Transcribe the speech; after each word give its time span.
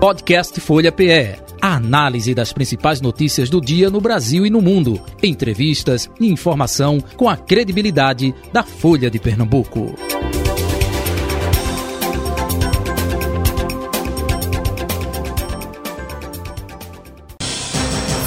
Podcast 0.00 0.58
Folha 0.62 0.90
PE. 0.90 1.36
A 1.60 1.76
análise 1.76 2.34
das 2.34 2.54
principais 2.54 3.02
notícias 3.02 3.50
do 3.50 3.60
dia 3.60 3.90
no 3.90 4.00
Brasil 4.00 4.46
e 4.46 4.50
no 4.50 4.62
mundo. 4.62 4.98
Entrevistas 5.22 6.10
e 6.18 6.26
informação 6.26 6.98
com 7.18 7.28
a 7.28 7.36
credibilidade 7.36 8.34
da 8.50 8.62
Folha 8.62 9.10
de 9.10 9.18
Pernambuco. 9.18 9.94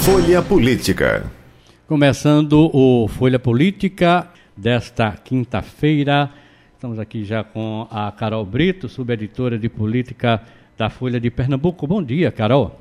Folha 0.02 0.40
Política. 0.42 1.28
Começando 1.88 2.70
o 2.72 3.08
Folha 3.08 3.40
Política 3.40 4.30
desta 4.56 5.10
quinta-feira. 5.10 6.30
Estamos 6.72 7.00
aqui 7.00 7.24
já 7.24 7.42
com 7.42 7.88
a 7.90 8.12
Carol 8.12 8.46
Brito, 8.46 8.88
subeditora 8.88 9.58
de 9.58 9.68
política 9.68 10.40
da 10.76 10.90
Folha 10.90 11.20
de 11.20 11.30
Pernambuco. 11.30 11.86
Bom 11.86 12.02
dia, 12.02 12.30
Carol. 12.30 12.80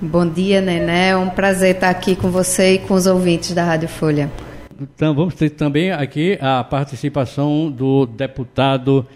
Bom 0.00 0.28
dia, 0.28 0.60
Nené. 0.60 1.10
É 1.10 1.16
um 1.16 1.30
prazer 1.30 1.74
estar 1.74 1.90
aqui 1.90 2.14
com 2.14 2.30
você 2.30 2.74
e 2.74 2.78
com 2.78 2.94
os 2.94 3.06
ouvintes 3.06 3.54
da 3.54 3.64
Rádio 3.64 3.88
Folha. 3.88 4.30
Então, 4.80 5.14
vamos 5.14 5.34
ter 5.34 5.50
também 5.50 5.90
aqui 5.90 6.38
a 6.40 6.62
participação 6.62 7.70
do 7.70 8.04
deputado 8.04 9.06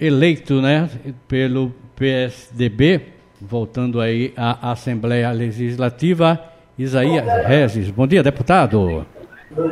eleito 0.00 0.60
né, 0.60 0.88
pelo 1.26 1.72
PSDB, 1.96 3.00
voltando 3.40 4.00
aí 4.00 4.32
à 4.36 4.70
Assembleia 4.70 5.30
Legislativa, 5.32 6.40
Isaías 6.78 7.24
Rezes. 7.46 7.90
Bom 7.90 8.06
dia, 8.06 8.22
deputado. 8.22 9.04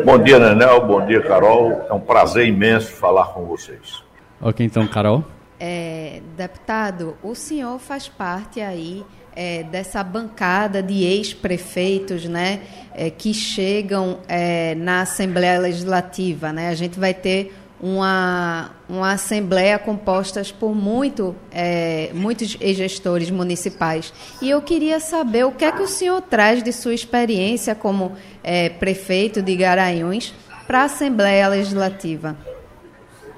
Bom 0.04 0.18
dia, 0.18 0.38
Nenel. 0.38 0.84
Bom 0.86 1.04
dia, 1.06 1.20
Carol. 1.20 1.86
É 1.88 1.92
um 1.92 2.00
prazer 2.00 2.46
imenso 2.46 2.90
falar 2.92 3.26
com 3.26 3.44
vocês. 3.44 4.02
Ok, 4.40 4.64
então, 4.64 4.86
Carol. 4.86 5.24
É, 5.58 6.20
deputado, 6.36 7.16
o 7.22 7.34
senhor 7.34 7.78
faz 7.78 8.08
parte 8.08 8.60
aí 8.60 9.04
é, 9.34 9.62
dessa 9.64 10.02
bancada 10.02 10.82
de 10.82 11.04
ex-prefeitos, 11.04 12.24
né, 12.24 12.60
é, 12.94 13.10
que 13.10 13.34
chegam 13.34 14.18
é, 14.28 14.74
na 14.74 15.02
Assembleia 15.02 15.58
Legislativa, 15.58 16.52
né? 16.52 16.68
A 16.68 16.74
gente 16.74 16.98
vai 16.98 17.12
ter 17.12 17.52
uma, 17.80 18.70
uma 18.88 19.12
assembleia 19.12 19.78
composta 19.78 20.40
por 20.58 20.74
muito, 20.74 21.34
é, 21.52 22.10
muitos 22.14 22.48
gestores 22.48 23.30
municipais. 23.30 24.12
E 24.40 24.48
eu 24.48 24.62
queria 24.62 25.00
saber 25.00 25.44
o 25.44 25.52
que 25.52 25.64
é 25.64 25.72
que 25.72 25.82
o 25.82 25.88
senhor 25.88 26.22
traz 26.22 26.62
de 26.62 26.72
sua 26.72 26.94
experiência 26.94 27.74
como 27.74 28.12
é, 28.42 28.70
prefeito 28.70 29.42
de 29.42 29.54
Garanhuns 29.56 30.32
para 30.66 30.82
a 30.82 30.84
Assembleia 30.84 31.46
Legislativa. 31.48 32.36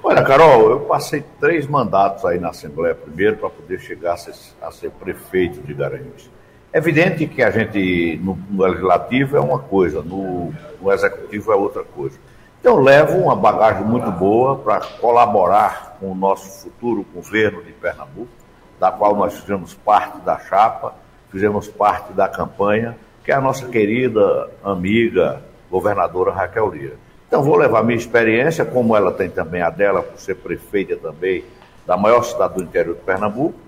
Olha, 0.03 0.23
Carol, 0.23 0.69
eu 0.69 0.79
passei 0.81 1.23
três 1.39 1.67
mandatos 1.67 2.23
aí 2.23 2.39
na 2.39 2.49
Assembleia 2.49 2.93
primeiro 2.93 3.37
para 3.37 3.49
poder 3.49 3.79
chegar 3.79 4.13
a 4.13 4.17
ser, 4.17 4.33
a 4.61 4.71
ser, 4.71 4.91
prefeito 4.91 5.59
de 5.61 5.73
Garanhuns. 5.73 6.29
É 6.71 6.77
evidente 6.77 7.25
que 7.25 7.41
a 7.41 7.49
gente, 7.49 8.19
no, 8.23 8.37
no 8.49 8.63
legislativo 8.63 9.35
é 9.35 9.39
uma 9.39 9.59
coisa, 9.59 10.01
no, 10.01 10.53
no, 10.81 10.91
executivo 10.91 11.51
é 11.51 11.55
outra 11.55 11.83
coisa. 11.83 12.17
Então, 12.59 12.79
levo 12.79 13.17
uma 13.17 13.35
bagagem 13.35 13.83
muito 13.83 14.11
boa 14.11 14.57
para 14.57 14.81
colaborar 14.99 15.97
com 15.99 16.11
o 16.11 16.15
nosso 16.15 16.63
futuro 16.63 17.05
governo 17.13 17.63
de 17.63 17.71
Pernambuco, 17.71 18.31
da 18.79 18.91
qual 18.91 19.15
nós 19.15 19.39
fizemos 19.39 19.73
parte 19.73 20.19
da 20.19 20.37
chapa, 20.37 20.93
fizemos 21.31 21.67
parte 21.67 22.13
da 22.13 22.27
campanha, 22.27 22.97
que 23.23 23.31
é 23.31 23.35
a 23.35 23.41
nossa 23.41 23.67
querida 23.67 24.49
amiga 24.63 25.41
governadora 25.69 26.31
Raquel 26.31 26.69
Lira. 26.69 27.06
Então, 27.27 27.43
vou 27.43 27.57
levar 27.57 27.83
minha 27.83 27.97
experiência, 27.97 28.63
como 28.63 28.95
ela 28.95 29.11
tem 29.11 29.29
também 29.29 29.61
a 29.61 29.69
dela, 29.69 30.01
por 30.01 30.17
ser 30.17 30.35
prefeita 30.35 30.95
também 30.95 31.43
da 31.85 31.97
maior 31.97 32.23
cidade 32.23 32.55
do 32.55 32.63
interior 32.63 32.95
de 32.95 33.01
Pernambuco. 33.01 33.59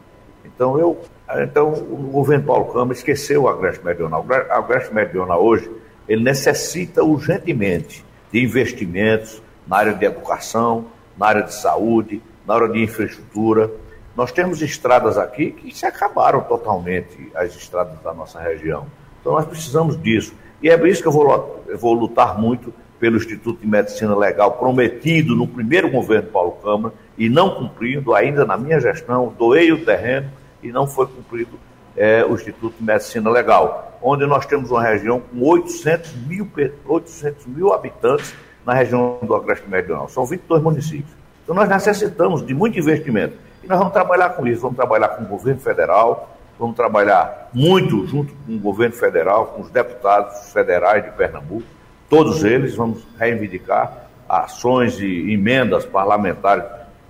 Então, 0.45 0.79
eu, 0.79 0.97
então 1.43 1.73
o 1.73 2.09
governo 2.11 2.45
Paulo 2.45 2.65
Câmara 2.71 2.93
esqueceu 2.93 3.43
o 3.43 3.47
Agreste 3.49 3.83
Meridional. 3.83 4.25
O 4.27 4.53
Agreste 4.53 4.93
Meridional 4.93 5.43
hoje, 5.43 5.69
ele 6.07 6.23
necessita 6.23 7.03
urgentemente 7.03 8.05
de 8.31 8.43
investimentos 8.43 9.41
na 9.67 9.77
área 9.77 9.93
de 9.93 10.05
educação, 10.05 10.85
na 11.17 11.27
área 11.27 11.43
de 11.43 11.53
saúde, 11.53 12.21
na 12.47 12.55
área 12.55 12.69
de 12.69 12.81
infraestrutura. 12.81 13.69
Nós 14.15 14.31
temos 14.31 14.61
estradas 14.61 15.17
aqui 15.17 15.51
que 15.51 15.75
se 15.75 15.85
acabaram 15.85 16.41
totalmente, 16.41 17.29
as 17.35 17.55
estradas 17.55 17.99
da 18.01 18.13
nossa 18.13 18.39
região. 18.39 18.85
Então, 19.19 19.33
nós 19.33 19.45
precisamos 19.45 20.01
disso. 20.01 20.33
E 20.61 20.69
é 20.69 20.77
por 20.77 20.87
isso 20.87 21.01
que 21.01 21.07
eu 21.07 21.11
vou, 21.11 21.63
eu 21.67 21.77
vou 21.77 21.93
lutar 21.93 22.39
muito 22.39 22.73
pelo 22.99 23.17
Instituto 23.17 23.61
de 23.61 23.67
Medicina 23.67 24.15
Legal 24.15 24.51
prometido 24.53 25.35
no 25.35 25.47
primeiro 25.47 25.89
governo 25.89 26.29
Paulo 26.29 26.51
Câmara 26.63 26.93
e 27.17 27.29
não 27.29 27.49
cumprido, 27.55 28.13
ainda 28.13 28.45
na 28.45 28.57
minha 28.57 28.79
gestão, 28.79 29.33
doei 29.37 29.71
o 29.71 29.85
terreno 29.85 30.29
e 30.61 30.71
não 30.71 30.85
foi 30.85 31.07
cumprido 31.07 31.59
é, 31.95 32.23
o 32.25 32.33
Instituto 32.33 32.75
de 32.77 32.83
Medicina 32.83 33.29
Legal, 33.29 33.97
onde 34.01 34.25
nós 34.25 34.45
temos 34.45 34.69
uma 34.71 34.83
região 34.83 35.19
com 35.19 35.41
800 35.41 36.13
mil, 36.27 36.47
800 36.85 37.45
mil 37.47 37.73
habitantes 37.73 38.33
na 38.65 38.73
região 38.73 39.17
do 39.21 39.33
Agreste 39.33 39.67
Meridional. 39.69 40.09
São 40.09 40.25
22 40.25 40.61
municípios. 40.61 41.11
Então 41.43 41.55
nós 41.55 41.67
necessitamos 41.67 42.45
de 42.45 42.53
muito 42.53 42.77
investimento. 42.77 43.35
E 43.63 43.67
nós 43.67 43.77
vamos 43.77 43.93
trabalhar 43.93 44.29
com 44.29 44.47
isso, 44.47 44.61
vamos 44.61 44.77
trabalhar 44.77 45.09
com 45.09 45.23
o 45.23 45.27
governo 45.27 45.59
federal, 45.59 46.37
vamos 46.57 46.75
trabalhar 46.75 47.49
muito 47.53 48.05
junto 48.05 48.33
com 48.45 48.55
o 48.55 48.59
governo 48.59 48.95
federal, 48.95 49.47
com 49.47 49.61
os 49.61 49.69
deputados 49.69 50.53
federais 50.53 51.03
de 51.03 51.11
Pernambuco, 51.11 51.65
todos 52.09 52.43
eles, 52.43 52.75
vamos 52.75 53.05
reivindicar 53.17 54.09
ações 54.27 54.99
e 54.99 55.31
emendas 55.31 55.85
parlamentares 55.85 56.65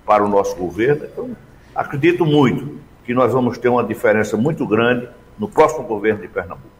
para 0.06 0.24
o 0.24 0.28
nosso 0.28 0.56
governo. 0.56 1.04
Então, 1.04 1.36
acredito 1.74 2.24
muito 2.24 2.78
que 3.04 3.14
nós 3.14 3.32
vamos 3.32 3.58
ter 3.58 3.68
uma 3.68 3.84
diferença 3.84 4.36
muito 4.36 4.66
grande 4.66 5.08
no 5.38 5.48
próximo 5.48 5.84
governo 5.84 6.20
de 6.20 6.28
Pernambuco. 6.28 6.79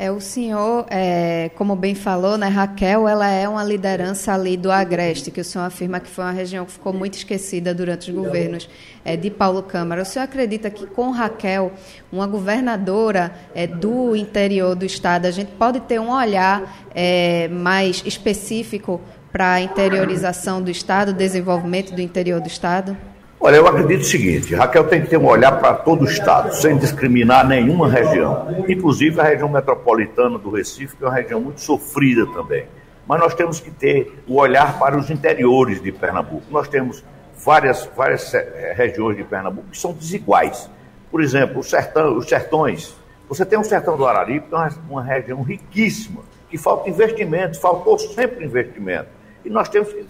É, 0.00 0.12
o 0.12 0.20
senhor, 0.20 0.86
é, 0.90 1.50
como 1.56 1.74
bem 1.74 1.92
falou, 1.92 2.38
né, 2.38 2.46
Raquel, 2.46 3.08
ela 3.08 3.28
é 3.28 3.48
uma 3.48 3.64
liderança 3.64 4.32
ali 4.32 4.56
do 4.56 4.70
Agreste, 4.70 5.28
que 5.28 5.40
o 5.40 5.44
senhor 5.44 5.64
afirma 5.64 5.98
que 5.98 6.08
foi 6.08 6.22
uma 6.22 6.30
região 6.30 6.64
que 6.64 6.70
ficou 6.70 6.92
muito 6.92 7.14
esquecida 7.14 7.74
durante 7.74 8.12
os 8.12 8.16
governos 8.16 8.70
é, 9.04 9.16
de 9.16 9.28
Paulo 9.28 9.60
Câmara. 9.60 10.02
O 10.02 10.04
senhor 10.04 10.22
acredita 10.26 10.70
que 10.70 10.86
com 10.86 11.10
Raquel, 11.10 11.72
uma 12.12 12.28
governadora 12.28 13.32
é, 13.52 13.66
do 13.66 14.14
interior 14.14 14.76
do 14.76 14.86
Estado, 14.86 15.26
a 15.26 15.32
gente 15.32 15.50
pode 15.58 15.80
ter 15.80 15.98
um 15.98 16.12
olhar 16.12 16.86
é, 16.94 17.48
mais 17.48 18.00
específico 18.06 19.00
para 19.32 19.54
a 19.54 19.60
interiorização 19.60 20.62
do 20.62 20.70
Estado, 20.70 21.12
desenvolvimento 21.12 21.92
do 21.92 22.00
interior 22.00 22.40
do 22.40 22.46
Estado? 22.46 22.96
Olha, 23.40 23.56
eu 23.56 23.66
acredito 23.68 24.00
o 24.00 24.04
seguinte: 24.04 24.54
Raquel 24.54 24.84
tem 24.84 25.00
que 25.00 25.08
ter 25.08 25.16
um 25.16 25.26
olhar 25.26 25.52
para 25.60 25.74
todo 25.74 26.02
o 26.02 26.04
Estado, 26.04 26.52
sem 26.54 26.76
discriminar 26.76 27.46
nenhuma 27.46 27.88
região, 27.88 28.64
inclusive 28.68 29.20
a 29.20 29.24
região 29.24 29.48
metropolitana 29.48 30.36
do 30.38 30.50
Recife, 30.50 30.96
que 30.96 31.04
é 31.04 31.06
uma 31.06 31.14
região 31.14 31.40
muito 31.40 31.60
sofrida 31.60 32.26
também. 32.26 32.66
Mas 33.06 33.20
nós 33.20 33.34
temos 33.34 33.60
que 33.60 33.70
ter 33.70 34.22
o 34.26 34.36
olhar 34.36 34.78
para 34.78 34.98
os 34.98 35.08
interiores 35.08 35.80
de 35.80 35.92
Pernambuco. 35.92 36.44
Nós 36.50 36.68
temos 36.68 37.02
várias, 37.42 37.88
várias 37.96 38.34
eh, 38.34 38.74
regiões 38.76 39.16
de 39.16 39.24
Pernambuco 39.24 39.68
que 39.70 39.78
são 39.78 39.92
desiguais. 39.92 40.68
Por 41.10 41.22
exemplo, 41.22 41.62
sertão, 41.62 42.18
os 42.18 42.28
sertões. 42.28 42.94
Você 43.28 43.46
tem 43.46 43.58
um 43.58 43.64
sertão 43.64 43.96
do 43.96 44.04
Araripe, 44.04 44.48
que 44.48 44.54
é 44.54 44.68
uma, 44.90 45.02
região 45.02 45.42
riquíssima, 45.42 46.22
que 46.50 46.58
falta 46.58 46.90
investimento, 46.90 47.58
faltou 47.58 47.98
sempre 47.98 48.44
investimento. 48.44 49.08
E 49.44 49.48
nós 49.48 49.68
temos 49.68 49.92
que 49.92 50.04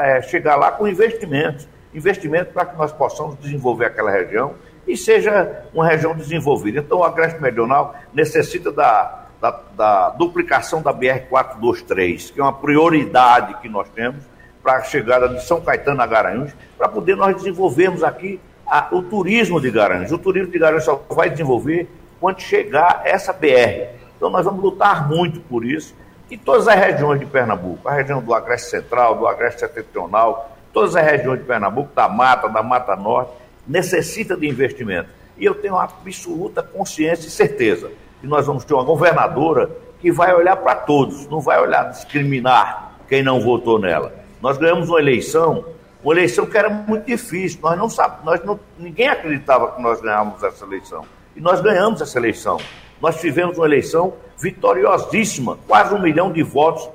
é, 0.00 0.20
chegar 0.22 0.56
lá 0.56 0.72
com 0.72 0.86
investimentos 0.86 1.66
investimento 1.94 2.52
para 2.52 2.66
que 2.66 2.76
nós 2.76 2.92
possamos 2.92 3.38
desenvolver 3.38 3.86
aquela 3.86 4.10
região 4.10 4.54
e 4.86 4.96
seja 4.96 5.64
uma 5.72 5.86
região 5.86 6.14
desenvolvida. 6.14 6.80
Então, 6.80 6.98
o 6.98 7.04
Agreste 7.04 7.40
Meridional 7.40 7.94
necessita 8.12 8.70
da, 8.70 9.26
da, 9.40 9.60
da 9.76 10.10
duplicação 10.10 10.82
da 10.82 10.92
BR-423, 10.92 12.32
que 12.32 12.40
é 12.40 12.42
uma 12.42 12.52
prioridade 12.52 13.54
que 13.60 13.68
nós 13.68 13.88
temos 13.90 14.24
para 14.62 14.76
a 14.76 14.82
chegada 14.82 15.28
de 15.28 15.44
São 15.44 15.60
Caetano 15.60 16.00
a 16.00 16.06
Garanhuns, 16.06 16.52
para 16.76 16.88
poder 16.88 17.16
nós 17.16 17.36
desenvolvermos 17.36 18.02
aqui 18.02 18.40
a, 18.66 18.88
o 18.92 19.02
turismo 19.02 19.60
de 19.60 19.70
Garanhuns. 19.70 20.10
O 20.10 20.18
turismo 20.18 20.50
de 20.50 20.58
Garanhuns 20.58 20.84
só 20.84 21.02
vai 21.10 21.28
desenvolver 21.28 21.88
quando 22.20 22.40
chegar 22.40 23.02
essa 23.04 23.32
BR. 23.32 23.92
Então, 24.16 24.30
nós 24.30 24.44
vamos 24.44 24.62
lutar 24.62 25.08
muito 25.08 25.40
por 25.40 25.64
isso. 25.64 25.94
E 26.30 26.38
todas 26.38 26.66
as 26.66 26.74
regiões 26.74 27.20
de 27.20 27.26
Pernambuco, 27.26 27.86
a 27.86 27.92
região 27.92 28.22
do 28.22 28.32
Agreste 28.32 28.70
Central, 28.70 29.16
do 29.18 29.26
Agreste 29.26 29.60
Setentrional, 29.60 30.53
todas 30.74 30.96
as 30.96 31.06
regiões 31.06 31.38
de 31.38 31.46
Pernambuco, 31.46 31.90
da 31.94 32.08
Mata, 32.08 32.48
da 32.48 32.62
Mata 32.62 32.96
Norte, 32.96 33.30
necessita 33.66 34.36
de 34.36 34.46
investimento. 34.46 35.08
E 35.38 35.44
eu 35.44 35.54
tenho 35.54 35.78
absoluta 35.78 36.62
consciência 36.62 37.28
e 37.28 37.30
certeza 37.30 37.90
que 38.20 38.26
nós 38.26 38.46
vamos 38.46 38.64
ter 38.64 38.74
uma 38.74 38.84
governadora 38.84 39.70
que 40.00 40.12
vai 40.12 40.34
olhar 40.34 40.56
para 40.56 40.74
todos, 40.74 41.26
não 41.28 41.40
vai 41.40 41.60
olhar 41.60 41.90
discriminar 41.90 42.92
quem 43.08 43.22
não 43.22 43.40
votou 43.40 43.78
nela. 43.78 44.12
Nós 44.42 44.58
ganhamos 44.58 44.90
uma 44.90 45.00
eleição, 45.00 45.64
uma 46.02 46.12
eleição 46.12 46.44
que 46.44 46.58
era 46.58 46.68
muito 46.68 47.06
difícil, 47.06 47.58
nós 47.62 47.78
não 47.78 47.88
sabemos, 47.88 48.24
nós 48.24 48.44
não, 48.44 48.60
ninguém 48.78 49.08
acreditava 49.08 49.72
que 49.72 49.80
nós 49.80 50.00
ganhávamos 50.00 50.42
essa 50.42 50.64
eleição. 50.64 51.04
E 51.34 51.40
nós 51.40 51.60
ganhamos 51.60 52.00
essa 52.00 52.18
eleição. 52.18 52.58
Nós 53.00 53.20
tivemos 53.20 53.56
uma 53.56 53.66
eleição 53.66 54.14
vitoriosíssima, 54.38 55.58
quase 55.66 55.94
um 55.94 56.00
milhão 56.00 56.30
de 56.30 56.42
votos 56.42 56.88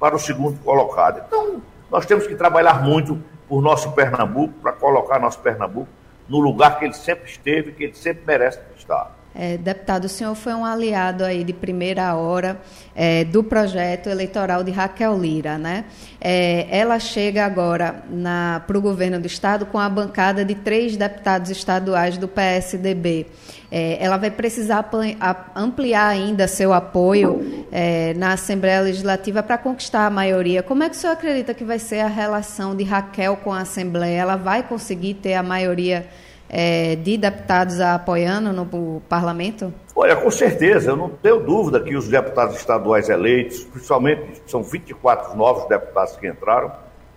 para 0.00 0.16
o 0.16 0.18
segundo 0.18 0.58
colocado. 0.62 1.22
Então, 1.26 1.62
nós 1.90 2.06
temos 2.06 2.26
que 2.26 2.34
trabalhar 2.34 2.82
muito 2.82 3.22
por 3.48 3.62
nosso 3.62 3.92
Pernambuco, 3.92 4.54
para 4.60 4.72
colocar 4.72 5.18
nosso 5.18 5.38
Pernambuco 5.40 5.88
no 6.28 6.40
lugar 6.40 6.78
que 6.78 6.84
ele 6.84 6.94
sempre 6.94 7.30
esteve, 7.30 7.72
que 7.72 7.84
ele 7.84 7.94
sempre 7.94 8.24
merece 8.26 8.60
estar. 8.76 9.14
É, 9.38 9.58
deputado, 9.58 10.06
o 10.06 10.08
senhor 10.08 10.34
foi 10.34 10.54
um 10.54 10.64
aliado 10.64 11.22
aí 11.22 11.44
de 11.44 11.52
primeira 11.52 12.14
hora 12.14 12.58
é, 12.94 13.22
do 13.22 13.44
projeto 13.44 14.08
eleitoral 14.08 14.64
de 14.64 14.70
Raquel 14.70 15.18
Lira, 15.18 15.58
né? 15.58 15.84
É, 16.18 16.66
ela 16.70 16.98
chega 16.98 17.44
agora 17.44 18.02
para 18.66 18.78
o 18.78 18.80
governo 18.80 19.20
do 19.20 19.26
estado 19.26 19.66
com 19.66 19.78
a 19.78 19.88
bancada 19.90 20.42
de 20.42 20.54
três 20.54 20.96
deputados 20.96 21.50
estaduais 21.50 22.16
do 22.16 22.26
PSDB. 22.26 23.26
É, 23.70 24.02
ela 24.02 24.16
vai 24.16 24.30
precisar 24.30 24.88
ampliar 25.54 26.08
ainda 26.08 26.48
seu 26.48 26.72
apoio 26.72 27.66
é, 27.70 28.14
na 28.14 28.32
Assembleia 28.32 28.80
Legislativa 28.80 29.42
para 29.42 29.58
conquistar 29.58 30.06
a 30.06 30.10
maioria. 30.10 30.62
Como 30.62 30.82
é 30.82 30.88
que 30.88 30.96
o 30.96 30.98
senhor 30.98 31.12
acredita 31.12 31.52
que 31.52 31.64
vai 31.64 31.78
ser 31.78 32.00
a 32.00 32.06
relação 32.06 32.74
de 32.74 32.84
Raquel 32.84 33.36
com 33.36 33.52
a 33.52 33.60
Assembleia? 33.60 34.18
Ela 34.18 34.36
vai 34.36 34.62
conseguir 34.62 35.14
ter 35.14 35.34
a 35.34 35.42
maioria? 35.42 36.06
É, 36.48 36.96
de 36.96 37.16
deputados 37.16 37.80
apoiando 37.80 38.52
no 38.52 39.00
parlamento? 39.08 39.72
Olha, 39.94 40.14
com 40.16 40.30
certeza, 40.30 40.90
eu 40.90 40.96
não 40.96 41.08
tenho 41.08 41.40
dúvida 41.40 41.80
que 41.80 41.96
os 41.96 42.08
deputados 42.08 42.56
estaduais 42.56 43.08
eleitos, 43.08 43.64
principalmente 43.64 44.42
são 44.46 44.62
24 44.62 45.36
novos 45.36 45.66
deputados 45.68 46.16
que 46.16 46.26
entraram, 46.26 46.72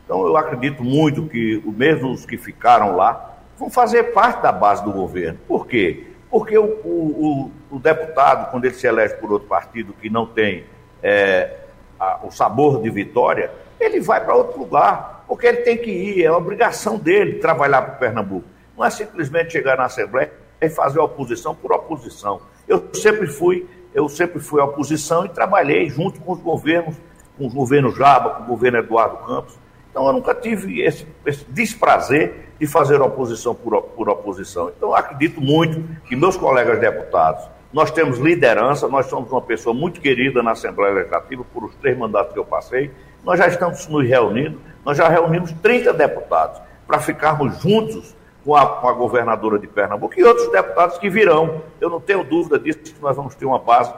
então 0.05 0.25
eu 0.25 0.35
acredito 0.37 0.83
muito 0.83 1.27
que 1.27 1.61
mesmo 1.65 2.11
os 2.11 2.25
que 2.25 2.37
ficaram 2.37 2.95
lá 2.95 3.37
vão 3.57 3.69
fazer 3.69 4.05
parte 4.13 4.41
da 4.41 4.51
base 4.51 4.83
do 4.83 4.91
governo. 4.91 5.37
Por 5.47 5.67
quê? 5.67 6.07
Porque 6.31 6.57
o, 6.57 6.65
o, 6.83 7.51
o 7.69 7.79
deputado, 7.79 8.49
quando 8.49 8.65
ele 8.65 8.73
se 8.73 8.87
elege 8.87 9.15
por 9.15 9.31
outro 9.31 9.47
partido 9.47 9.93
que 9.93 10.09
não 10.09 10.25
tem 10.25 10.63
é, 11.03 11.57
a, 11.99 12.19
o 12.23 12.31
sabor 12.31 12.81
de 12.81 12.89
vitória, 12.89 13.51
ele 13.79 13.99
vai 13.99 14.23
para 14.23 14.35
outro 14.35 14.59
lugar, 14.59 15.25
porque 15.27 15.47
ele 15.47 15.57
tem 15.57 15.77
que 15.77 15.91
ir, 15.91 16.23
é 16.23 16.31
obrigação 16.31 16.97
dele 16.97 17.39
trabalhar 17.39 17.81
para 17.81 17.95
Pernambuco. 17.95 18.47
Não 18.79 18.85
é 18.85 18.89
simplesmente 18.89 19.51
chegar 19.51 19.75
na 19.75 19.83
Assembleia 19.83 20.31
e 20.61 20.69
fazer 20.69 20.99
oposição 20.99 21.53
por 21.53 21.73
oposição. 21.73 22.39
Eu 22.65 22.87
sempre 22.93 23.27
fui, 23.27 23.67
eu 23.93 24.07
sempre 24.07 24.39
fui 24.39 24.61
oposição 24.61 25.25
e 25.25 25.29
trabalhei 25.29 25.89
junto 25.89 26.21
com 26.21 26.31
os 26.31 26.39
governos, 26.39 26.95
com 27.37 27.45
os 27.45 27.53
governos 27.53 27.97
Jaba, 27.97 28.35
com 28.35 28.43
o 28.43 28.45
governo 28.45 28.77
Eduardo 28.77 29.17
Campos. 29.17 29.59
Então 29.91 30.07
eu 30.07 30.13
nunca 30.13 30.33
tive 30.33 30.81
esse, 30.81 31.05
esse 31.25 31.43
desprazer 31.49 32.51
de 32.57 32.65
fazer 32.65 33.01
oposição 33.01 33.53
por, 33.53 33.81
por 33.81 34.07
oposição. 34.07 34.69
Então 34.69 34.95
acredito 34.95 35.41
muito 35.41 35.83
que 36.05 36.15
meus 36.15 36.37
colegas 36.37 36.79
deputados, 36.79 37.49
nós 37.73 37.91
temos 37.91 38.17
liderança, 38.17 38.87
nós 38.87 39.07
somos 39.07 39.29
uma 39.29 39.41
pessoa 39.41 39.75
muito 39.75 39.99
querida 39.99 40.41
na 40.41 40.51
Assembleia 40.51 40.93
Legislativa 40.93 41.43
por 41.53 41.65
os 41.65 41.75
três 41.75 41.97
mandatos 41.97 42.31
que 42.31 42.39
eu 42.39 42.45
passei. 42.45 42.91
Nós 43.25 43.39
já 43.39 43.47
estamos 43.47 43.85
nos 43.87 44.07
reunindo, 44.07 44.57
nós 44.85 44.97
já 44.97 45.09
reunimos 45.09 45.51
30 45.51 45.91
deputados 45.91 46.61
para 46.87 46.99
ficarmos 46.99 47.61
juntos 47.61 48.17
com 48.49 48.55
a, 48.55 48.65
com 48.65 48.89
a, 48.89 48.93
governadora 48.93 49.59
de 49.59 49.67
Pernambuco 49.67 50.19
e 50.19 50.23
outros 50.23 50.51
deputados 50.51 50.97
que 50.97 51.07
virão. 51.07 51.61
Eu 51.79 51.87
não 51.87 52.01
tenho 52.01 52.23
dúvida 52.23 52.57
disso, 52.57 52.79
que 52.79 52.99
nós 52.99 53.15
vamos 53.15 53.35
ter 53.35 53.45
uma 53.45 53.59
base 53.59 53.93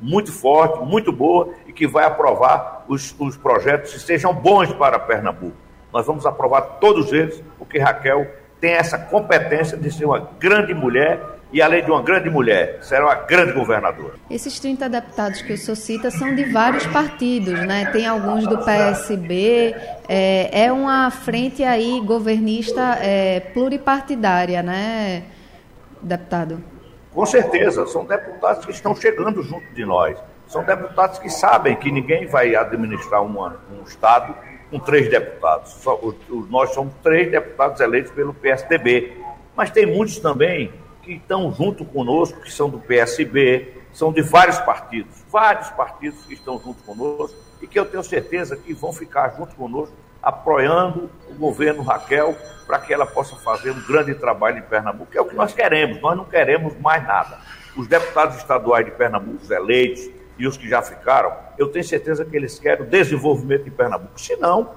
muito 0.00 0.32
forte, 0.32 0.84
muito 0.84 1.12
boa 1.12 1.54
e 1.64 1.72
que 1.72 1.86
vai 1.86 2.04
aprovar 2.04 2.84
os, 2.88 3.14
os 3.20 3.36
projetos 3.36 3.92
que 3.92 4.00
sejam 4.00 4.34
bons 4.34 4.72
para 4.72 4.98
Pernambuco. 4.98 5.56
Nós 5.92 6.04
vamos 6.04 6.26
aprovar 6.26 6.62
todos 6.80 7.12
eles, 7.12 7.40
porque 7.56 7.78
Raquel 7.78 8.26
tem 8.60 8.72
essa 8.72 8.98
competência 8.98 9.78
de 9.78 9.88
ser 9.92 10.04
uma 10.04 10.28
grande 10.40 10.74
mulher 10.74 11.20
e, 11.52 11.60
além 11.60 11.84
de 11.84 11.90
uma 11.90 12.02
grande 12.02 12.30
mulher, 12.30 12.78
será 12.80 13.04
uma 13.04 13.14
grande 13.14 13.52
governadora. 13.52 14.14
Esses 14.30 14.58
30 14.58 14.88
deputados 14.88 15.42
que 15.42 15.52
o 15.52 15.58
senhor 15.58 15.76
cita 15.76 16.10
são 16.10 16.34
de 16.34 16.44
vários 16.44 16.86
partidos, 16.86 17.58
né? 17.66 17.90
Tem 17.92 18.06
alguns 18.06 18.46
do 18.46 18.58
PSB, 18.64 19.74
é, 20.08 20.64
é 20.64 20.72
uma 20.72 21.10
frente 21.10 21.62
aí 21.62 22.00
governista 22.00 22.96
é, 23.00 23.40
pluripartidária, 23.40 24.62
né, 24.62 25.24
deputado? 26.00 26.62
Com 27.12 27.26
certeza, 27.26 27.86
são 27.86 28.06
deputados 28.06 28.64
que 28.64 28.72
estão 28.72 28.96
chegando 28.96 29.42
junto 29.42 29.66
de 29.74 29.84
nós. 29.84 30.16
São 30.48 30.64
deputados 30.64 31.18
que 31.18 31.28
sabem 31.28 31.76
que 31.76 31.90
ninguém 31.90 32.26
vai 32.26 32.56
administrar 32.56 33.22
uma, 33.22 33.60
um 33.70 33.82
Estado 33.84 34.34
com 34.70 34.78
três 34.78 35.10
deputados. 35.10 35.72
Só, 35.72 35.94
o, 35.96 36.14
o, 36.30 36.46
nós 36.50 36.72
somos 36.72 36.94
três 37.02 37.30
deputados 37.30 37.78
eleitos 37.80 38.10
pelo 38.12 38.32
PSDB. 38.32 39.12
Mas 39.54 39.70
tem 39.70 39.84
muitos 39.84 40.18
também 40.18 40.72
que 41.02 41.14
estão 41.14 41.52
junto 41.52 41.84
conosco, 41.84 42.40
que 42.40 42.52
são 42.52 42.70
do 42.70 42.78
PSB, 42.78 43.74
são 43.92 44.12
de 44.12 44.22
vários 44.22 44.58
partidos, 44.58 45.22
vários 45.30 45.68
partidos 45.70 46.24
que 46.24 46.34
estão 46.34 46.58
junto 46.58 46.82
conosco 46.84 47.36
e 47.60 47.66
que 47.66 47.78
eu 47.78 47.84
tenho 47.84 48.02
certeza 48.02 48.56
que 48.56 48.72
vão 48.72 48.92
ficar 48.92 49.34
junto 49.36 49.54
conosco, 49.54 49.94
apoiando 50.22 51.10
o 51.28 51.34
governo 51.34 51.82
Raquel 51.82 52.36
para 52.66 52.78
que 52.78 52.94
ela 52.94 53.04
possa 53.04 53.36
fazer 53.36 53.70
um 53.70 53.80
grande 53.86 54.14
trabalho 54.14 54.58
em 54.58 54.62
Pernambuco, 54.62 55.10
que 55.10 55.18
é 55.18 55.20
o 55.20 55.24
que 55.24 55.34
nós 55.34 55.52
queremos, 55.52 56.00
nós 56.00 56.16
não 56.16 56.24
queremos 56.24 56.78
mais 56.80 57.04
nada. 57.06 57.38
Os 57.76 57.88
deputados 57.88 58.36
estaduais 58.36 58.84
de 58.84 58.92
Pernambuco, 58.92 59.42
os 59.42 59.50
eleitos 59.50 60.08
e 60.38 60.46
os 60.46 60.56
que 60.56 60.68
já 60.68 60.80
ficaram, 60.80 61.34
eu 61.58 61.68
tenho 61.68 61.84
certeza 61.84 62.24
que 62.24 62.36
eles 62.36 62.58
querem 62.58 62.84
o 62.84 62.88
desenvolvimento 62.88 63.64
de 63.64 63.70
Pernambuco. 63.70 64.20
Se 64.20 64.36
não, 64.36 64.70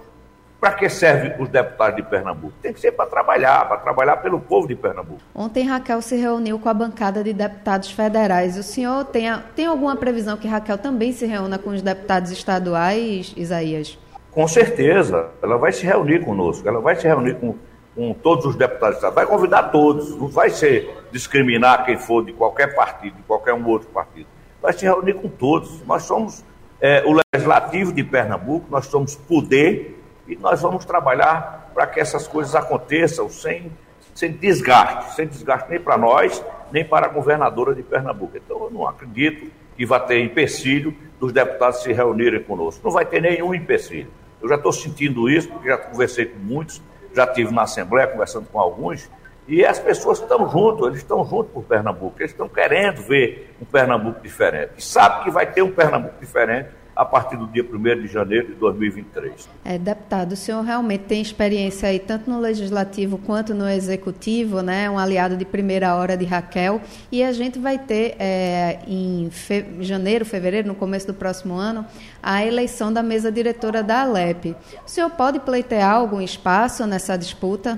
para 0.66 0.74
que 0.74 0.90
servem 0.90 1.32
os 1.40 1.48
deputados 1.48 1.96
de 1.96 2.02
Pernambuco? 2.02 2.56
Tem 2.60 2.74
que 2.74 2.80
ser 2.80 2.92
para 2.92 3.06
trabalhar, 3.06 3.68
para 3.68 3.78
trabalhar 3.78 4.18
pelo 4.18 4.40
povo 4.40 4.68
de 4.68 4.76
Pernambuco. 4.76 5.22
Ontem 5.36 5.64
Raquel 5.64 6.02
se 6.02 6.16
reuniu 6.16 6.58
com 6.58 6.68
a 6.68 6.74
bancada 6.74 7.24
de 7.24 7.34
deputados 7.34 7.92
federais. 7.92 8.58
O 8.58 8.64
senhor 8.64 9.06
tem, 9.06 9.32
tem 9.56 9.68
alguma 9.68 9.96
previsão 9.96 10.36
que 10.38 10.48
Raquel 10.48 10.80
também 10.80 11.12
se 11.12 11.28
reúna 11.28 11.60
com 11.60 11.70
os 11.70 11.84
deputados 11.84 12.32
estaduais, 12.32 13.32
Isaías? 13.38 13.96
Com 14.32 14.48
certeza, 14.48 15.30
ela 15.40 15.56
vai 15.56 15.72
se 15.72 15.86
reunir 15.86 16.26
conosco, 16.26 16.68
ela 16.68 16.82
vai 16.82 16.96
se 16.96 17.06
reunir 17.06 17.36
com, 17.36 17.54
com 17.96 18.12
todos 18.16 18.46
os 18.46 18.56
deputados 18.56 18.96
estaduais, 18.96 19.28
vai 19.28 19.38
convidar 19.38 19.64
todos, 19.70 20.18
não 20.18 20.30
vai 20.30 20.50
ser 20.50 21.06
discriminar 21.12 21.86
quem 21.86 21.96
for 21.96 22.26
de 22.26 22.34
qualquer 22.34 22.74
partido, 22.74 23.18
de 23.18 23.24
qualquer 23.24 23.54
um 23.54 23.68
outro 23.68 23.88
partido. 23.90 24.26
Vai 24.60 24.74
se 24.74 24.84
reunir 24.84 25.14
com 25.14 25.30
todos. 25.30 25.86
Nós 25.86 26.02
somos 26.02 26.44
é, 26.82 27.04
o 27.06 27.16
Legislativo 27.36 27.94
de 27.94 28.04
Pernambuco, 28.04 28.66
nós 28.72 28.88
somos 28.88 29.16
poder 29.16 29.95
e 30.28 30.36
nós 30.36 30.62
vamos 30.62 30.86
trabalhar 30.86 31.72
para 31.74 31.86
que 31.88 32.00
essas 32.00 32.28
coisas 32.28 32.56
aconteçam 32.56 33.30
sem, 33.30 33.72
sem 34.14 34.32
desgaste, 34.32 35.16
sem 35.16 35.28
desgaste 35.28 35.70
nem 35.70 35.80
para 35.80 35.98
nós, 35.98 36.44
nem 36.72 36.84
para 36.84 37.06
a 37.06 37.10
governadora 37.10 37.76
de 37.76 37.84
Pernambuco. 37.84 38.38
Então, 38.38 38.64
eu 38.64 38.72
não 38.72 38.88
acredito 38.88 39.52
que 39.76 39.86
vai 39.86 40.04
ter 40.06 40.20
empecilho 40.20 40.96
dos 41.20 41.32
deputados 41.32 41.84
se 41.84 41.92
reunirem 41.92 42.42
conosco. 42.44 42.82
Não 42.84 42.92
vai 42.92 43.06
ter 43.06 43.22
nenhum 43.22 43.54
empecilho. 43.54 44.10
Eu 44.42 44.50
já 44.50 44.56
estou 44.56 44.72
sentindo 44.72 45.30
isso, 45.30 45.50
porque 45.50 45.70
já 45.70 45.78
conversei 45.78 46.26
com 46.26 46.40
muitos, 46.40 46.82
já 47.14 47.26
estive 47.26 47.54
na 47.54 47.64
Assembleia 47.64 48.08
conversando 48.08 48.48
com 48.48 48.60
alguns, 48.60 49.10
e 49.48 49.64
as 49.64 49.80
pessoas 49.80 50.20
estão 50.20 50.50
juntos, 50.50 50.88
eles 50.88 51.00
estão 51.00 51.24
juntos 51.24 51.52
por 51.52 51.64
Pernambuco, 51.64 52.16
eles 52.20 52.32
estão 52.32 52.50
querendo 52.50 53.02
ver 53.04 53.56
um 53.62 53.66
Pernambuco 53.66 54.20
diferente. 54.22 54.72
E 54.78 54.82
sabe 54.82 55.24
que 55.24 55.30
vai 55.30 55.46
ter 55.46 55.62
um 55.62 55.72
Pernambuco 55.72 56.16
diferente 56.20 56.70
a 56.96 57.04
partir 57.04 57.36
do 57.36 57.46
dia 57.48 57.64
1 57.64 58.02
de 58.02 58.08
janeiro 58.08 58.48
de 58.48 58.54
2023. 58.54 59.50
É, 59.66 59.78
deputado, 59.78 60.32
o 60.32 60.36
senhor 60.36 60.64
realmente 60.64 61.04
tem 61.04 61.22
experiência 61.22 61.90
aí 61.90 62.00
tanto 62.00 62.30
no 62.30 62.40
legislativo 62.40 63.18
quanto 63.18 63.54
no 63.54 63.68
executivo, 63.68 64.62
né? 64.62 64.90
Um 64.90 64.98
aliado 64.98 65.36
de 65.36 65.44
primeira 65.44 65.94
hora 65.96 66.16
de 66.16 66.24
Raquel. 66.24 66.82
E 67.12 67.22
a 67.22 67.34
gente 67.34 67.60
vai 67.60 67.78
ter 67.78 68.16
é, 68.18 68.80
em 68.88 69.30
fe 69.30 69.66
janeiro, 69.82 70.24
fevereiro, 70.26 70.68
no 70.68 70.76
começo 70.76 71.08
do 71.08 71.14
próximo 71.14 71.56
ano, 71.56 71.86
a 72.24 72.46
eleição 72.46 72.94
da 72.94 73.04
mesa 73.04 73.32
diretora 73.32 73.84
da 73.84 74.04
Alep. 74.04 74.56
O 74.86 74.90
senhor 74.90 75.10
pode 75.10 75.40
pleitear 75.40 75.94
algum 75.94 76.22
espaço 76.22 76.88
nessa 76.88 77.18
disputa? 77.18 77.78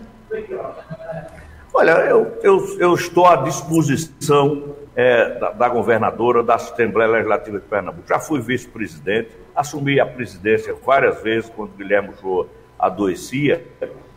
Olha, 1.74 1.92
eu, 1.92 2.38
eu, 2.44 2.80
eu 2.80 2.94
estou 2.94 3.26
à 3.26 3.38
disposição 3.38 4.76
é, 4.98 5.38
da, 5.38 5.52
da, 5.52 5.70
governadora 5.70 6.42
da 6.42 6.56
Assembleia 6.56 7.08
Legislativa 7.12 7.60
de 7.60 7.66
Pernambuco. 7.68 8.08
Já 8.10 8.20
fui 8.20 8.42
vice-presidente, 8.42 9.30
assumi 9.56 10.00
a 10.00 10.08
presidência 10.08 10.74
várias 10.74 11.22
vezes 11.22 11.52
quando 11.52 11.70
Guilherme 11.78 12.16
Shoa 12.20 12.48
adoecia. 12.80 13.64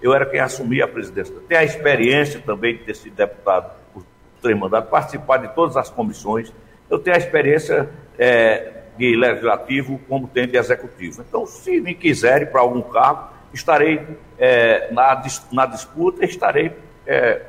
Eu 0.01 0.15
era 0.15 0.25
quem 0.25 0.41
assumia 0.41 0.87
a 0.87 0.89
presidência. 0.89 1.35
Tenho 1.47 1.61
a 1.61 1.65
experiência 1.65 2.41
também 2.41 2.79
de 2.79 2.85
ter 2.85 2.97
sido 2.97 3.15
deputado 3.15 3.75
por 3.93 4.03
três 4.41 4.59
mandatos, 4.59 4.89
participar 4.89 5.37
de 5.37 5.55
todas 5.55 5.77
as 5.77 5.91
comissões. 5.91 6.51
Eu 6.89 6.99
tenho 6.99 7.15
a 7.15 7.19
experiência 7.19 7.91
é, 8.19 8.85
de 8.97 9.15
legislativo 9.15 10.01
como 10.09 10.29
tem 10.29 10.49
de 10.49 10.57
executivo. 10.57 11.23
Então, 11.29 11.45
se 11.45 11.79
me 11.79 11.95
quiserem 11.95 12.47
para 12.47 12.63
algum 12.63 12.81
cargo, 12.81 13.29
estarei 13.53 14.01
é, 14.39 14.91
na, 14.93 15.23
na 15.53 15.67
disputa, 15.67 16.25
estarei 16.25 16.73
é, 17.07 17.43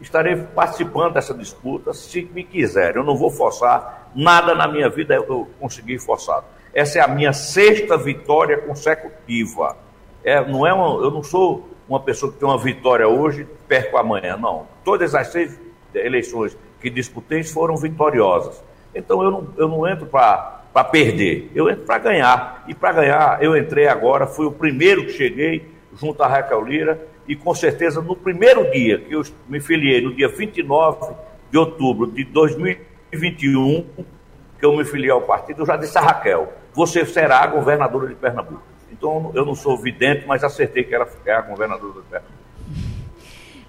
estarei 0.00 0.36
participando 0.36 1.14
dessa 1.14 1.34
disputa 1.34 1.92
se 1.92 2.22
me 2.32 2.44
quiser. 2.44 2.96
Eu 2.96 3.04
não 3.04 3.16
vou 3.16 3.30
forçar 3.30 4.10
nada 4.14 4.54
na 4.54 4.66
minha 4.68 4.88
vida, 4.88 5.14
eu 5.14 5.48
consegui 5.58 5.98
forçar. 5.98 6.44
Essa 6.72 6.98
é 6.98 7.02
a 7.02 7.08
minha 7.08 7.32
sexta 7.32 7.96
vitória 7.96 8.58
consecutiva. 8.58 9.76
É, 10.22 10.44
não 10.44 10.66
é 10.66 10.72
uma, 10.72 11.02
eu 11.02 11.10
não 11.10 11.22
sou 11.22 11.68
uma 11.88 12.00
pessoa 12.00 12.30
que 12.30 12.38
tem 12.38 12.48
uma 12.48 12.58
vitória 12.58 13.08
hoje 13.08 13.46
perco 13.66 13.96
amanhã, 13.96 14.36
não. 14.36 14.66
Todas 14.84 15.14
as 15.14 15.28
seis 15.28 15.58
eleições 15.94 16.56
que 16.80 16.90
disputei 16.90 17.42
foram 17.42 17.76
vitoriosas. 17.76 18.62
Então 18.94 19.22
eu 19.22 19.30
não, 19.30 19.48
eu 19.56 19.68
não 19.68 19.88
entro 19.88 20.06
para 20.06 20.84
perder, 20.90 21.50
eu 21.54 21.68
entro 21.68 21.84
para 21.84 21.98
ganhar. 21.98 22.64
E 22.68 22.74
para 22.74 22.92
ganhar, 22.92 23.42
eu 23.42 23.56
entrei 23.56 23.88
agora, 23.88 24.26
fui 24.26 24.46
o 24.46 24.52
primeiro 24.52 25.06
que 25.06 25.12
cheguei 25.12 25.68
junto 25.94 26.22
à 26.22 26.28
Raquel 26.28 26.64
Lira 26.64 27.00
e 27.28 27.36
com 27.36 27.54
certeza 27.54 28.00
no 28.00 28.16
primeiro 28.16 28.70
dia 28.70 28.98
que 28.98 29.14
eu 29.14 29.22
me 29.46 29.60
filiei, 29.60 30.00
no 30.00 30.14
dia 30.14 30.28
29 30.28 31.14
de 31.50 31.58
outubro 31.58 32.10
de 32.10 32.24
2021, 32.24 33.84
que 34.58 34.64
eu 34.64 34.74
me 34.74 34.84
filiei 34.84 35.10
ao 35.10 35.20
partido, 35.20 35.62
eu 35.62 35.66
já 35.66 35.76
disse 35.76 35.96
a 35.98 36.00
Raquel, 36.00 36.52
você 36.72 37.04
será 37.04 37.40
a 37.40 37.46
governadora 37.46 38.08
de 38.08 38.14
Pernambuco. 38.14 38.62
Então 38.90 39.30
eu 39.34 39.44
não 39.44 39.54
sou 39.54 39.76
vidente, 39.76 40.26
mas 40.26 40.42
acertei 40.42 40.82
que 40.82 40.94
ela 40.94 41.06
é 41.26 41.32
a 41.32 41.42
governadora 41.42 42.00
de 42.00 42.08
Pernambuco. 42.08 42.38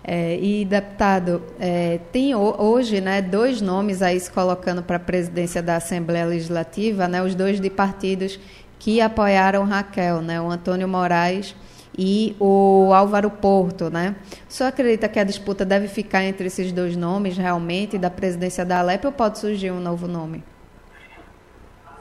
É, 0.02 0.38
e, 0.38 0.66
deputado, 0.66 1.44
é, 1.60 2.00
tem 2.12 2.34
hoje 2.34 3.00
né, 3.00 3.22
dois 3.22 3.62
nomes 3.62 4.02
aí 4.02 4.20
se 4.20 4.32
colocando 4.32 4.82
para 4.82 4.96
a 4.96 5.00
presidência 5.00 5.62
da 5.62 5.76
Assembleia 5.76 6.26
Legislativa, 6.26 7.08
né, 7.08 7.22
os 7.22 7.36
dois 7.36 7.60
de 7.60 7.70
partidos 7.70 8.40
que 8.80 9.02
apoiaram 9.02 9.66
Raquel, 9.66 10.22
né, 10.22 10.42
o 10.42 10.50
Antônio 10.50 10.88
Moraes 10.88 11.54
e 11.98 12.36
o 12.40 12.92
Álvaro 12.94 13.30
Porto. 13.30 13.90
Né? 13.90 14.16
O 14.50 14.54
senhor 14.54 14.70
acredita 14.70 15.08
que 15.08 15.20
a 15.20 15.24
disputa 15.24 15.66
deve 15.66 15.88
ficar 15.88 16.24
entre 16.24 16.48
esses 16.48 16.72
dois 16.72 16.96
nomes 16.96 17.38
realmente, 17.38 17.98
da 17.98 18.10
presidência 18.10 18.66
da 18.66 18.80
Alep, 18.80 19.06
ou 19.06 19.12
pode 19.12 19.40
surgir 19.40 19.72
um 19.72 19.80
novo 19.80 20.08
nome? 20.08 20.44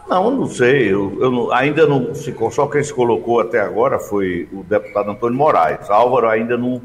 Não, 0.09 0.30
não 0.30 0.47
sei. 0.47 0.92
Eu, 0.92 1.18
eu 1.21 1.30
não, 1.30 1.52
ainda 1.52 1.87
não 1.87 2.14
se. 2.14 2.35
Só 2.50 2.66
quem 2.66 2.83
se 2.83 2.92
colocou 2.92 3.40
até 3.40 3.61
agora 3.61 3.99
foi 3.99 4.49
o 4.52 4.62
deputado 4.62 5.11
Antônio 5.11 5.37
Moraes. 5.37 5.90
Álvaro 5.90 6.28
ainda 6.28 6.57
não 6.57 6.80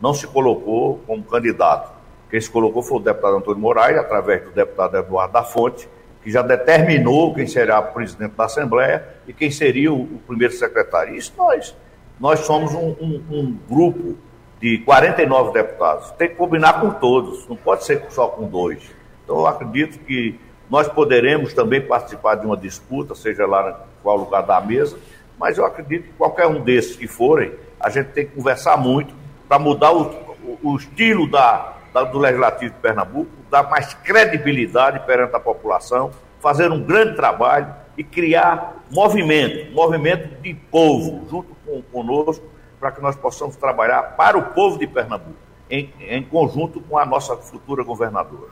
não 0.00 0.12
se 0.12 0.26
colocou 0.26 1.00
como 1.06 1.22
candidato. 1.22 1.92
Quem 2.30 2.40
se 2.40 2.50
colocou 2.50 2.82
foi 2.82 2.98
o 2.98 3.00
deputado 3.00 3.36
Antônio 3.36 3.60
Moraes, 3.60 3.98
através 3.98 4.44
do 4.44 4.50
deputado 4.50 4.96
Eduardo 4.96 5.32
da 5.32 5.42
Fonte, 5.42 5.88
que 6.22 6.30
já 6.30 6.42
determinou 6.42 7.34
quem 7.34 7.46
será 7.46 7.78
o 7.80 7.92
presidente 7.92 8.32
da 8.32 8.44
Assembleia 8.44 9.06
e 9.26 9.32
quem 9.32 9.50
seria 9.50 9.92
o, 9.92 10.02
o 10.02 10.20
primeiro 10.26 10.52
secretário. 10.52 11.14
Isso 11.14 11.32
nós. 11.36 11.74
Nós 12.18 12.40
somos 12.40 12.72
um, 12.74 12.96
um, 13.00 13.22
um, 13.30 13.58
grupo 13.68 14.16
de 14.60 14.78
49 14.78 15.52
deputados. 15.52 16.10
Tem 16.12 16.28
que 16.28 16.34
combinar 16.34 16.80
com 16.80 16.90
todos, 16.90 17.46
não 17.46 17.56
pode 17.56 17.84
ser 17.84 18.06
só 18.10 18.28
com 18.28 18.46
dois. 18.48 18.82
Então, 19.22 19.36
eu 19.36 19.46
acredito 19.46 19.98
que 19.98 20.38
nós 20.70 20.88
poderemos 20.88 21.52
também 21.52 21.80
participar 21.80 22.36
de 22.36 22.46
uma 22.46 22.56
disputa, 22.56 23.14
seja 23.14 23.46
lá 23.46 23.70
em 23.70 24.02
qual 24.02 24.16
lugar 24.16 24.42
da 24.42 24.60
mesa, 24.60 24.98
mas 25.38 25.58
eu 25.58 25.66
acredito 25.66 26.04
que 26.04 26.12
qualquer 26.14 26.46
um 26.46 26.62
desses 26.62 26.96
que 26.96 27.06
forem, 27.06 27.52
a 27.78 27.90
gente 27.90 28.06
tem 28.08 28.26
que 28.26 28.34
conversar 28.34 28.76
muito 28.76 29.14
para 29.46 29.58
mudar 29.58 29.92
o, 29.92 30.04
o, 30.42 30.58
o, 30.62 30.76
estilo 30.76 31.30
da, 31.30 31.74
da, 31.92 32.02
do 32.02 32.18
Legislativo 32.18 32.74
de 32.74 32.80
Pernambuco, 32.80 33.30
dar 33.50 33.64
mais 33.64 33.92
credibilidade 33.94 35.00
perante 35.06 35.36
a 35.36 35.40
população, 35.40 36.10
fazer 36.40 36.72
um 36.72 36.82
grande 36.82 37.14
trabalho 37.14 37.72
e 37.96 38.04
criar 38.04 38.84
movimento, 38.90 39.72
movimento 39.72 40.40
de 40.40 40.54
povo, 40.54 41.26
junto 41.30 41.56
com, 41.64 41.82
conosco, 41.82 42.44
para 42.78 42.92
que 42.92 43.00
nós 43.00 43.16
possamos 43.16 43.56
trabalhar 43.56 44.02
para 44.16 44.36
o 44.36 44.42
povo 44.42 44.78
de 44.78 44.86
Pernambuco, 44.86 45.36
em, 45.70 45.92
em 46.00 46.22
conjunto 46.22 46.80
com 46.80 46.98
a 46.98 47.06
nossa 47.06 47.36
futura 47.36 47.82
governadora. 47.82 48.50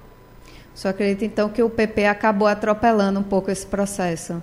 O 0.74 0.78
senhor 0.78 0.92
acredita, 0.92 1.24
então, 1.24 1.48
que 1.48 1.62
o 1.62 1.70
PP 1.70 2.06
acabou 2.06 2.48
atropelando 2.48 3.20
um 3.20 3.22
pouco 3.22 3.50
esse 3.50 3.66
processo? 3.66 4.42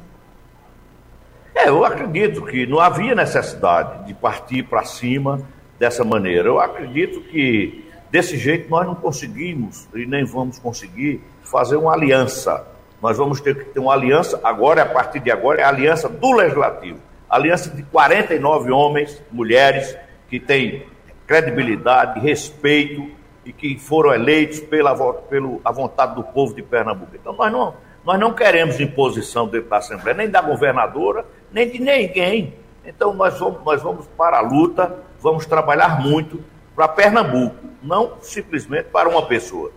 É, 1.54 1.68
eu 1.68 1.84
acredito 1.84 2.46
que 2.46 2.66
não 2.66 2.80
havia 2.80 3.14
necessidade 3.14 4.08
de 4.08 4.14
partir 4.14 4.64
para 4.64 4.86
cima 4.86 5.42
dessa 5.78 6.04
maneira. 6.06 6.48
Eu 6.48 6.60
acredito 6.60 7.22
que 7.22 7.86
desse 8.10 8.38
jeito 8.38 8.70
nós 8.70 8.86
não 8.86 8.96
conseguimos 8.96 9.88
e 9.94 10.06
nem 10.06 10.24
vamos 10.24 10.58
conseguir 10.58 11.22
fazer 11.44 11.76
uma 11.76 11.94
aliança. 11.94 12.66
Nós 13.02 13.18
vamos 13.18 13.42
ter 13.42 13.56
que 13.58 13.66
ter 13.66 13.80
uma 13.80 13.94
aliança, 13.94 14.40
agora, 14.44 14.84
a 14.84 14.86
partir 14.86 15.20
de 15.20 15.32
agora, 15.32 15.62
é 15.62 15.64
a 15.64 15.70
aliança 15.70 16.08
do 16.08 16.32
Legislativo. 16.34 17.00
Aliança 17.30 17.70
de 17.70 17.84
49 17.84 18.72
homens, 18.72 19.22
mulheres, 19.32 19.98
que 20.30 20.40
têm 20.40 20.86
credibilidade, 21.26 22.20
respeito 22.20 23.10
e 23.46 23.52
que 23.52 23.80
foram 23.80 24.14
eleitos 24.14 24.60
pela, 24.60 24.94
pela 25.14 25.58
a 25.64 25.72
vontade 25.72 26.16
do 26.16 26.24
povo 26.24 26.54
de 26.54 26.62
Pernambuco. 26.62 27.16
Então, 27.16 27.34
nós 27.34 27.52
não, 27.52 27.74
nós 28.06 28.20
não 28.20 28.34
queremos 28.34 28.80
imposição 28.80 29.48
dentro 29.48 29.70
da 29.70 29.78
Assembleia, 29.78 30.18
nem 30.18 30.30
da 30.30 30.42
governadora, 30.42 31.26
nem 31.52 31.70
de 31.70 31.80
ninguém. 31.80 32.54
Então, 32.86 33.14
nós 33.14 33.40
vamos, 33.40 33.64
nós 33.64 33.82
vamos 33.82 34.08
para 34.18 34.38
a 34.38 34.42
luta 34.42 35.12
vamos 35.22 35.46
trabalhar 35.46 36.02
muito 36.02 36.44
para 36.76 36.88
Pernambuco, 36.88 37.56
não 37.82 38.14
simplesmente 38.22 38.86
para 38.86 39.08
uma 39.08 39.26
pessoa. 39.26 39.72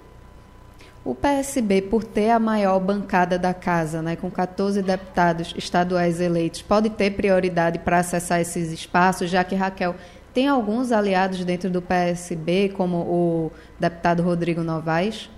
O 1.05 1.15
PSB, 1.15 1.83
por 1.83 2.03
ter 2.03 2.31
a 2.31 2.39
maior 2.39 2.81
bancada 2.81 3.39
da 3.39 3.53
casa, 3.53 4.01
né, 4.01 4.17
com 4.17 4.31
14 4.31 4.81
deputados 4.81 5.53
estaduais 5.55 6.19
eleitos, 6.19 6.63
pode 6.63 6.89
ter 6.89 7.11
prioridade 7.11 7.79
para 7.79 7.99
acessar 7.99 8.41
esses 8.41 8.73
espaços, 8.73 9.29
já 9.29 9.45
que 9.45 9.55
Raquel 9.55 9.95
tem 10.33 10.49
alguns 10.49 10.93
aliados 10.93 11.45
dentro 11.45 11.69
do 11.69 11.83
PSB, 11.83 12.71
como 12.71 12.97
o 12.97 13.53
deputado 13.79 14.23
Rodrigo 14.23 14.63
Novaes? 14.63 15.31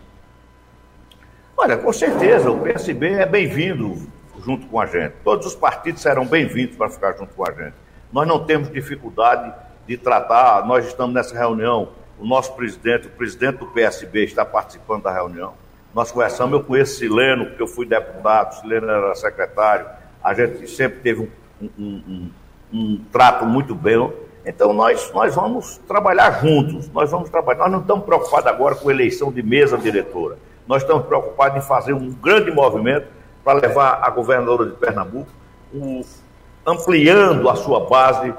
Olha, 1.57 1.77
com 1.77 1.93
certeza, 1.93 2.49
o 2.49 2.61
PSB 2.61 3.15
é 3.15 3.27
bem-vindo 3.27 4.09
junto 4.45 4.67
com 4.69 4.79
a 4.79 4.87
gente. 4.87 5.15
Todos 5.25 5.47
os 5.47 5.57
partidos 5.57 6.01
serão 6.01 6.25
bem-vindos 6.25 6.77
para 6.77 6.89
ficar 6.89 7.13
junto 7.15 7.35
com 7.35 7.45
a 7.45 7.53
gente. 7.53 7.75
Nós 8.13 8.29
não 8.29 8.45
temos 8.45 8.71
dificuldade 8.71 9.53
de 9.85 9.97
tratar. 9.97 10.65
Nós 10.65 10.87
estamos 10.87 11.13
nessa 11.13 11.37
reunião, 11.37 11.89
o 12.19 12.27
nosso 12.27 12.55
presidente, 12.55 13.07
o 13.07 13.11
presidente 13.11 13.59
do 13.59 13.67
PSB 13.67 14.25
está 14.25 14.45
participando 14.45 15.03
da 15.03 15.13
reunião. 15.13 15.55
Nós 15.95 16.11
conversamos, 16.11 16.53
eu 16.53 16.65
conheço 16.65 16.99
Sileno, 16.99 17.47
porque 17.47 17.63
eu 17.63 17.67
fui 17.67 17.87
deputado, 17.87 18.61
Sileno 18.61 18.89
era 18.89 19.15
secretário, 19.15 19.87
a 20.23 20.35
gente 20.35 20.69
sempre 20.69 21.01
teve 21.01 21.23
um, 21.61 21.69
um, 21.79 22.03
um, 22.09 22.31
um 22.73 23.05
trato 23.13 23.47
muito 23.47 23.75
bem. 23.75 24.13
Então 24.45 24.73
nós, 24.73 25.11
nós 25.13 25.35
vamos 25.35 25.79
trabalhar 25.89 26.41
juntos, 26.43 26.91
nós 26.91 27.11
vamos 27.11 27.31
trabalhar. 27.31 27.61
Nós 27.61 27.73
não 27.73 27.81
estamos 27.81 28.05
preocupados 28.05 28.47
agora 28.47 28.75
com 28.75 28.91
eleição 28.91 29.33
de 29.33 29.43
mesa 29.43 29.79
diretora. 29.79 30.37
Nós 30.67 30.83
estamos 30.83 31.07
preocupados 31.07 31.59
em 31.59 31.67
fazer 31.67 31.93
um 31.93 32.11
grande 32.13 32.51
movimento 32.51 33.07
para 33.45 33.59
levar 33.61 34.01
a 34.03 34.11
governadora 34.11 34.67
de 34.67 34.73
Pernambuco, 34.73 35.31
ampliando 36.67 37.49
a 37.49 37.55
sua 37.55 37.87
base 37.89 38.35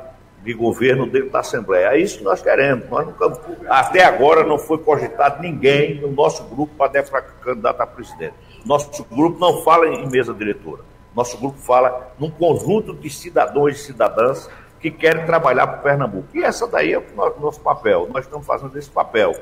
de 0.48 0.54
governo 0.54 1.06
dentro 1.06 1.30
da 1.30 1.42
Assembleia. 1.42 1.88
É 1.88 2.00
isso 2.00 2.20
que 2.20 2.24
nós 2.24 2.42
queremos. 2.42 2.90
Nós 2.90 3.06
nunca, 3.06 3.38
até 3.68 4.06
agora 4.06 4.46
não 4.46 4.58
foi 4.58 4.78
cogitado 4.78 5.42
ninguém 5.42 6.00
no 6.00 6.10
nosso 6.10 6.42
grupo 6.46 6.74
para 6.78 7.04
ser 7.04 7.22
candidato 7.44 7.82
a 7.82 7.86
presidente. 7.86 8.34
Nosso 8.66 9.04
grupo 9.04 9.38
não 9.42 9.62
fala 9.62 9.88
em 9.88 10.10
mesa 10.10 10.34
diretora. 10.34 10.84
Nosso 11.14 11.38
grupo 11.38 11.58
fala 11.58 12.14
num 12.18 12.30
conjunto 12.30 12.94
de 12.94 13.10
cidadãos 13.10 13.74
e 13.74 13.84
cidadãs 13.84 14.50
que 14.80 14.90
querem 14.90 15.26
trabalhar 15.26 15.68
para 15.68 15.80
Pernambuco. 15.80 16.30
E 16.34 16.42
essa 16.42 16.66
daí 16.66 16.94
é 16.94 16.98
o 16.98 17.42
nosso 17.42 17.60
papel. 17.60 18.08
Nós 18.14 18.24
estamos 18.24 18.48
fazendo 18.48 18.78
esse 18.78 18.90
papel. 18.90 19.34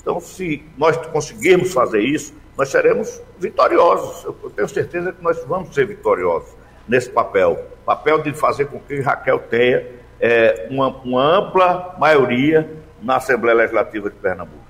Então, 0.00 0.20
se 0.20 0.64
nós 0.78 0.96
conseguirmos 1.08 1.72
fazer 1.72 2.02
isso, 2.02 2.32
nós 2.56 2.68
seremos 2.68 3.20
vitoriosos. 3.36 4.24
Eu 4.24 4.50
tenho 4.50 4.68
certeza 4.68 5.12
que 5.12 5.24
nós 5.24 5.42
vamos 5.44 5.74
ser 5.74 5.88
vitoriosos 5.88 6.54
nesse 6.86 7.10
papel. 7.10 7.66
Papel 7.84 8.22
de 8.22 8.32
fazer 8.32 8.66
com 8.66 8.78
que 8.78 9.00
Raquel 9.00 9.40
tenha 9.40 10.05
é, 10.20 10.68
uma, 10.70 10.88
uma 10.88 11.22
ampla 11.22 11.96
maioria 11.98 12.68
na 13.02 13.16
Assembleia 13.16 13.56
Legislativa 13.56 14.10
de 14.10 14.16
Pernambuco. 14.16 14.65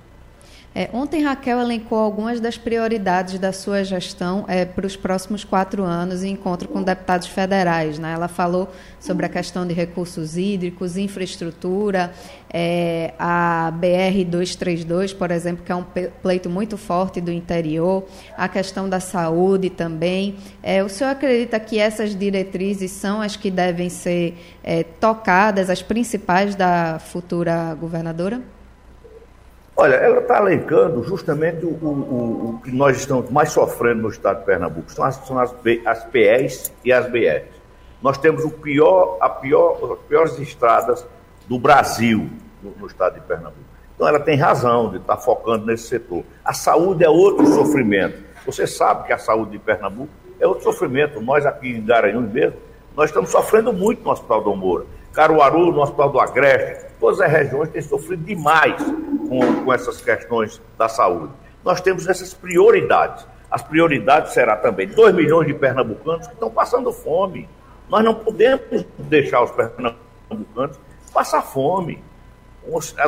É, 0.79 0.91
ontem 0.93 1.23
Raquel 1.23 1.59
elencou 1.59 1.97
algumas 1.97 2.39
das 2.39 2.55
prioridades 2.55 3.39
da 3.39 3.51
sua 3.51 3.83
gestão 3.83 4.45
é, 4.47 4.63
para 4.63 4.85
os 4.85 4.95
próximos 4.95 5.43
quatro 5.43 5.81
anos 5.83 6.23
em 6.23 6.33
encontro 6.33 6.67
com 6.67 6.83
deputados 6.83 7.25
federais. 7.25 7.97
Né? 7.97 8.13
Ela 8.13 8.27
falou 8.27 8.69
sobre 8.99 9.25
a 9.25 9.29
questão 9.29 9.65
de 9.65 9.73
recursos 9.73 10.37
hídricos, 10.37 10.95
infraestrutura, 10.95 12.13
é, 12.53 13.15
a 13.17 13.73
BR-232, 13.81 15.17
por 15.17 15.31
exemplo, 15.31 15.65
que 15.65 15.71
é 15.71 15.75
um 15.75 15.83
pleito 16.21 16.47
muito 16.47 16.77
forte 16.77 17.19
do 17.19 17.31
interior, 17.31 18.05
a 18.37 18.47
questão 18.47 18.87
da 18.87 18.99
saúde 18.99 19.71
também. 19.71 20.35
É, 20.61 20.83
o 20.83 20.89
senhor 20.89 21.09
acredita 21.09 21.59
que 21.59 21.79
essas 21.79 22.15
diretrizes 22.15 22.91
são 22.91 23.19
as 23.19 23.35
que 23.35 23.49
devem 23.49 23.89
ser 23.89 24.37
é, 24.63 24.83
tocadas, 24.83 25.71
as 25.71 25.81
principais 25.81 26.53
da 26.53 26.99
futura 26.99 27.73
governadora? 27.73 28.56
Olha, 29.79 29.93
ela 29.93 30.21
está 30.21 30.37
alencando 30.37 31.03
justamente 31.03 31.63
o, 31.63 31.69
o, 31.69 32.49
o, 32.55 32.61
que 32.63 32.71
nós 32.71 32.97
estamos 32.97 33.29
mais 33.29 33.51
sofrendo 33.51 34.01
no 34.01 34.09
estado 34.09 34.39
de 34.39 34.45
Pernambuco. 34.45 34.91
São 34.91 35.05
as, 35.05 35.15
são 35.17 35.37
as, 35.37 35.53
as 35.85 36.03
PEs 36.05 36.73
e 36.83 36.91
as 36.91 37.07
BRs. 37.11 37.45
Nós 38.01 38.17
temos 38.17 38.43
o 38.43 38.49
pior, 38.49 39.19
a 39.21 39.29
pior, 39.29 39.77
as 39.93 39.99
piores 40.07 40.39
estradas 40.39 41.05
do 41.47 41.59
Brasil 41.59 42.27
no, 42.63 42.71
no 42.71 42.87
estado 42.87 43.15
de 43.15 43.21
Pernambuco. 43.21 43.67
Então 43.93 44.07
ela 44.07 44.19
tem 44.19 44.35
razão 44.35 44.89
de 44.89 44.97
estar 44.97 45.15
tá 45.15 45.21
focando 45.21 45.67
nesse 45.67 45.87
setor. 45.87 46.23
A 46.43 46.53
saúde 46.53 47.03
é 47.03 47.09
outro 47.09 47.45
sofrimento. 47.45 48.17
Você 48.47 48.65
sabe 48.65 49.05
que 49.05 49.13
a 49.13 49.19
saúde 49.19 49.51
de 49.51 49.59
Pernambuco 49.59 50.09
é 50.39 50.47
outro 50.47 50.63
sofrimento. 50.63 51.21
Nós 51.21 51.45
aqui 51.45 51.69
em 51.69 51.85
Garanhuns 51.85 52.31
mesmo, 52.31 52.57
nós 52.95 53.11
estamos 53.11 53.29
sofrendo 53.29 53.71
muito 53.71 54.03
no 54.03 54.09
Hospital 54.09 54.43
do 54.43 54.55
Moura. 54.55 54.85
Caruaru, 55.13 55.71
no 55.71 55.81
Hospital 55.81 56.09
do 56.09 56.19
Agreste, 56.19 56.86
todas 56.99 57.21
as 57.21 57.31
regiões 57.31 57.69
têm 57.69 57.81
sofrido 57.81 58.23
demais 58.23 58.75
com, 59.27 59.63
com 59.63 59.73
essas 59.73 60.01
questões 60.01 60.61
da 60.77 60.87
saúde. 60.87 61.33
Nós 61.63 61.81
temos 61.81 62.07
essas 62.07 62.33
prioridades. 62.33 63.25
As 63.49 63.61
prioridades 63.61 64.33
será 64.33 64.55
também 64.55 64.87
2 64.87 65.15
milhões 65.15 65.47
de 65.47 65.53
pernambucanos 65.53 66.27
que 66.27 66.33
estão 66.33 66.49
passando 66.49 66.91
fome. 66.91 67.47
Nós 67.89 68.03
não 68.03 68.13
podemos 68.13 68.85
deixar 68.97 69.43
os 69.43 69.51
pernambucanos 69.51 70.79
passar 71.13 71.41
fome. 71.41 72.03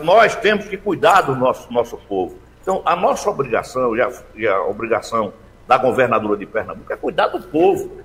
Nós 0.04 0.36
temos 0.38 0.66
que 0.66 0.78
cuidar 0.78 1.22
do 1.22 1.36
nosso, 1.36 1.72
nosso 1.72 1.98
povo. 1.98 2.38
Então, 2.62 2.82
a 2.86 2.96
nossa 2.96 3.30
obrigação, 3.30 3.96
e 3.96 4.02
a, 4.02 4.12
e 4.36 4.48
a 4.48 4.62
obrigação 4.64 5.34
da 5.68 5.78
governadora 5.78 6.38
de 6.38 6.46
Pernambuco 6.46 6.92
é 6.92 6.96
cuidar 6.96 7.28
do 7.28 7.42
povo, 7.42 8.02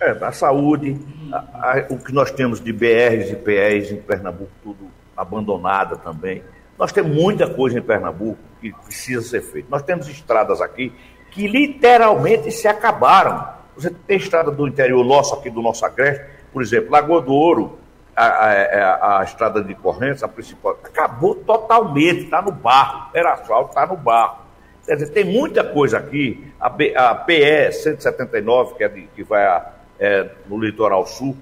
é, 0.00 0.14
da 0.14 0.32
saúde, 0.32 0.98
a, 1.32 1.38
a, 1.38 1.86
o 1.90 1.98
que 1.98 2.12
nós 2.12 2.30
temos 2.30 2.60
de 2.60 2.72
BRs 2.72 3.32
e 3.32 3.36
PEs 3.36 3.90
em 3.92 3.96
Pernambuco, 3.96 4.50
tudo 4.62 4.88
abandonada 5.18 5.96
também. 5.96 6.42
Nós 6.78 6.92
temos 6.92 7.14
muita 7.14 7.52
coisa 7.52 7.78
em 7.78 7.82
Pernambuco 7.82 8.38
que 8.60 8.72
precisa 8.72 9.20
ser 9.20 9.42
feita. 9.42 9.68
Nós 9.70 9.82
temos 9.82 10.08
estradas 10.08 10.60
aqui 10.60 10.92
que 11.30 11.46
literalmente 11.46 12.50
se 12.52 12.68
acabaram. 12.68 13.48
Você 13.76 13.90
tem 13.90 14.16
estrada 14.16 14.50
do 14.50 14.66
interior 14.66 15.04
nosso, 15.04 15.34
aqui 15.34 15.50
do 15.50 15.60
nosso 15.60 15.84
agreste, 15.84 16.24
por 16.52 16.62
exemplo, 16.62 16.90
Lagoa 16.90 17.20
do 17.20 17.32
Ouro, 17.32 17.78
a, 18.16 18.26
a, 18.26 19.20
a, 19.20 19.24
estrada 19.24 19.62
de 19.62 19.74
correntes, 19.74 20.22
a 20.24 20.28
principal, 20.28 20.76
acabou 20.82 21.36
totalmente, 21.36 22.24
está 22.24 22.42
no 22.42 22.50
barro. 22.50 23.10
Era 23.14 23.34
asfalto, 23.34 23.70
está 23.70 23.86
no 23.86 23.96
barro. 23.96 24.38
Quer 24.84 24.94
dizer, 24.94 25.10
tem 25.10 25.24
muita 25.24 25.62
coisa 25.62 25.98
aqui. 25.98 26.52
A, 26.58 26.68
B, 26.68 26.94
a 26.96 27.14
PE 27.14 27.72
179, 27.72 28.74
que, 28.74 28.84
é 28.84 28.88
de, 28.88 29.02
que 29.14 29.22
vai 29.22 29.44
a, 29.44 29.72
é, 30.00 30.30
no 30.48 30.58
litoral 30.58 31.06
sul, 31.06 31.36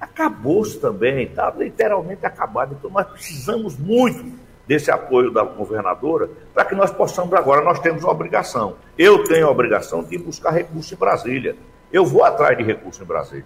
acabou-se 0.00 0.78
também, 0.78 1.24
está 1.24 1.52
literalmente 1.56 2.24
acabado. 2.24 2.76
Então 2.78 2.90
nós 2.90 3.06
precisamos 3.06 3.76
muito 3.78 4.24
desse 4.66 4.90
apoio 4.90 5.30
da 5.30 5.44
governadora 5.44 6.28
para 6.52 6.64
que 6.64 6.74
nós 6.74 6.90
possamos 6.90 7.32
agora, 7.34 7.62
nós 7.62 7.78
temos 7.78 8.02
uma 8.02 8.12
obrigação. 8.12 8.76
Eu 8.98 9.24
tenho 9.24 9.46
a 9.46 9.50
obrigação 9.50 10.02
de 10.02 10.18
buscar 10.18 10.50
recurso 10.50 10.94
em 10.94 10.96
Brasília. 10.96 11.56
Eu 11.92 12.04
vou 12.04 12.24
atrás 12.24 12.56
de 12.56 12.64
recurso 12.64 13.02
em 13.02 13.06
Brasília. 13.06 13.44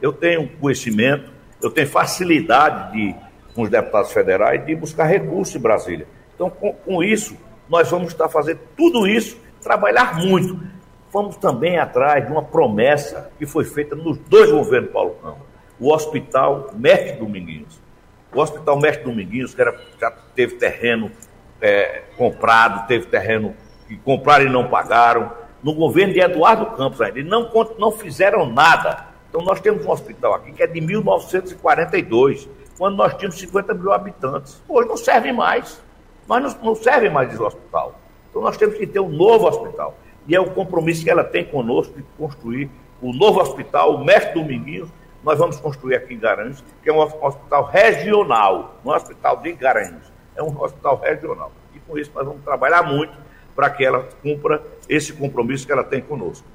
Eu 0.00 0.12
tenho 0.12 0.48
conhecimento, 0.58 1.30
eu 1.60 1.70
tenho 1.70 1.88
facilidade 1.88 2.92
de, 2.92 3.14
com 3.54 3.62
os 3.62 3.70
deputados 3.70 4.12
federais 4.12 4.64
de 4.64 4.74
buscar 4.74 5.04
recurso 5.04 5.58
em 5.58 5.60
Brasília. 5.60 6.06
Então, 6.34 6.48
com, 6.50 6.72
com 6.72 7.04
isso, 7.04 7.36
nós 7.68 7.90
vamos 7.90 8.08
estar 8.08 8.28
fazendo 8.28 8.60
tudo 8.76 9.06
isso, 9.06 9.38
trabalhar 9.60 10.18
muito. 10.18 10.58
Vamos 11.12 11.36
também 11.36 11.78
atrás 11.78 12.24
de 12.24 12.32
uma 12.32 12.42
promessa 12.42 13.30
que 13.38 13.46
foi 13.46 13.64
feita 13.64 13.94
nos 13.94 14.18
dois 14.18 14.50
governos 14.50 14.90
Paulo 14.90 15.14
Câmara. 15.22 15.51
O 15.82 15.92
Hospital 15.92 16.70
Mestre 16.74 17.14
Dominguinhos. 17.14 17.82
O 18.32 18.40
Hospital 18.40 18.78
Mestre 18.78 19.02
Dominguinhos, 19.02 19.52
que 19.52 19.60
era, 19.60 19.76
já 20.00 20.12
teve 20.32 20.54
terreno 20.54 21.10
é, 21.60 22.04
comprado, 22.16 22.86
teve 22.86 23.06
terreno 23.06 23.52
que 23.88 23.96
compraram 23.96 24.46
e 24.46 24.48
não 24.48 24.68
pagaram. 24.68 25.32
No 25.60 25.74
governo 25.74 26.14
de 26.14 26.20
Eduardo 26.20 26.66
Campos 26.76 27.00
ainda, 27.00 27.20
não, 27.24 27.50
não 27.80 27.90
fizeram 27.90 28.46
nada. 28.46 29.08
Então 29.28 29.42
nós 29.42 29.60
temos 29.60 29.84
um 29.84 29.90
hospital 29.90 30.34
aqui 30.34 30.52
que 30.52 30.62
é 30.62 30.68
de 30.68 30.80
1942, 30.80 32.48
quando 32.78 32.94
nós 32.94 33.14
tínhamos 33.14 33.36
50 33.40 33.74
mil 33.74 33.92
habitantes. 33.92 34.62
Hoje 34.68 34.88
não 34.88 34.96
serve 34.96 35.32
mais. 35.32 35.82
Nós 36.28 36.44
não, 36.44 36.64
não 36.64 36.74
serve 36.76 37.10
mais 37.10 37.32
esse 37.32 37.42
hospital. 37.42 37.98
Então 38.30 38.40
nós 38.40 38.56
temos 38.56 38.76
que 38.76 38.86
ter 38.86 39.00
um 39.00 39.08
novo 39.08 39.48
hospital. 39.48 39.98
E 40.28 40.36
é 40.36 40.40
o 40.40 40.48
compromisso 40.48 41.02
que 41.02 41.10
ela 41.10 41.24
tem 41.24 41.44
conosco 41.44 41.92
de 41.96 42.04
construir 42.16 42.70
o 43.00 43.12
novo 43.12 43.40
hospital, 43.40 43.96
o 43.96 44.04
Mestre 44.04 44.34
Dominguinhos, 44.34 44.88
nós 45.24 45.38
vamos 45.38 45.58
construir 45.58 45.96
aqui 45.96 46.14
em 46.14 46.18
Garanhuns, 46.18 46.64
que 46.82 46.90
é 46.90 46.92
um 46.92 46.98
hospital 46.98 47.64
regional, 47.64 48.76
não 48.84 48.92
é 48.92 48.96
um 48.96 48.98
hospital 48.98 49.36
de 49.38 49.52
Garanhuns, 49.52 50.12
é 50.36 50.42
um 50.42 50.60
hospital 50.60 50.96
regional. 50.96 51.52
E 51.74 51.78
com 51.80 51.96
isso 51.96 52.10
nós 52.14 52.26
vamos 52.26 52.42
trabalhar 52.42 52.82
muito 52.82 53.12
para 53.54 53.70
que 53.70 53.84
ela 53.84 54.08
cumpra 54.22 54.62
esse 54.88 55.12
compromisso 55.12 55.66
que 55.66 55.72
ela 55.72 55.84
tem 55.84 56.00
conosco. 56.00 56.46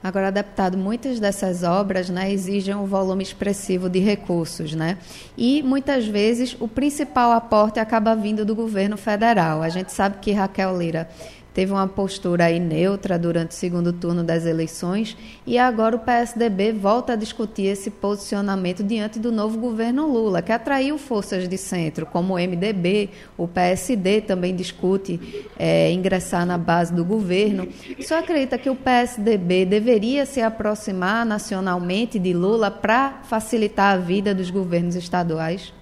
Agora, 0.00 0.30
deputado, 0.30 0.78
muitas 0.78 1.18
dessas 1.18 1.64
obras 1.64 2.08
né, 2.08 2.30
exigem 2.30 2.72
um 2.72 2.86
volume 2.86 3.20
expressivo 3.20 3.88
de 3.90 3.98
recursos, 3.98 4.72
né? 4.72 4.96
E 5.36 5.60
muitas 5.60 6.06
vezes 6.06 6.56
o 6.60 6.68
principal 6.68 7.32
aporte 7.32 7.80
acaba 7.80 8.14
vindo 8.14 8.44
do 8.44 8.54
governo 8.54 8.96
federal. 8.96 9.60
A 9.60 9.68
gente 9.68 9.90
sabe 9.90 10.18
que 10.20 10.30
Raquel 10.30 10.78
Lira 10.78 11.08
teve 11.58 11.72
uma 11.72 11.88
postura 11.88 12.44
aí 12.44 12.60
neutra 12.60 13.18
durante 13.18 13.50
o 13.50 13.54
segundo 13.54 13.92
turno 13.92 14.22
das 14.22 14.46
eleições 14.46 15.16
e 15.44 15.58
agora 15.58 15.96
o 15.96 15.98
PSDB 15.98 16.70
volta 16.70 17.14
a 17.14 17.16
discutir 17.16 17.64
esse 17.64 17.90
posicionamento 17.90 18.84
diante 18.84 19.18
do 19.18 19.32
novo 19.32 19.58
governo 19.58 20.06
Lula, 20.06 20.40
que 20.40 20.52
atraiu 20.52 20.96
forças 20.98 21.48
de 21.48 21.58
centro, 21.58 22.06
como 22.06 22.34
o 22.34 22.36
MDB, 22.36 23.10
o 23.36 23.48
PSD 23.48 24.20
também 24.20 24.54
discute 24.54 25.50
é, 25.58 25.90
ingressar 25.90 26.46
na 26.46 26.56
base 26.56 26.94
do 26.94 27.04
governo. 27.04 27.66
Senhor 28.00 28.20
acredita 28.20 28.56
que 28.56 28.70
o 28.70 28.76
PSDB 28.76 29.64
deveria 29.64 30.24
se 30.26 30.40
aproximar 30.40 31.26
nacionalmente 31.26 32.20
de 32.20 32.32
Lula 32.32 32.70
para 32.70 33.22
facilitar 33.24 33.96
a 33.96 33.98
vida 33.98 34.32
dos 34.32 34.48
governos 34.48 34.94
estaduais? 34.94 35.72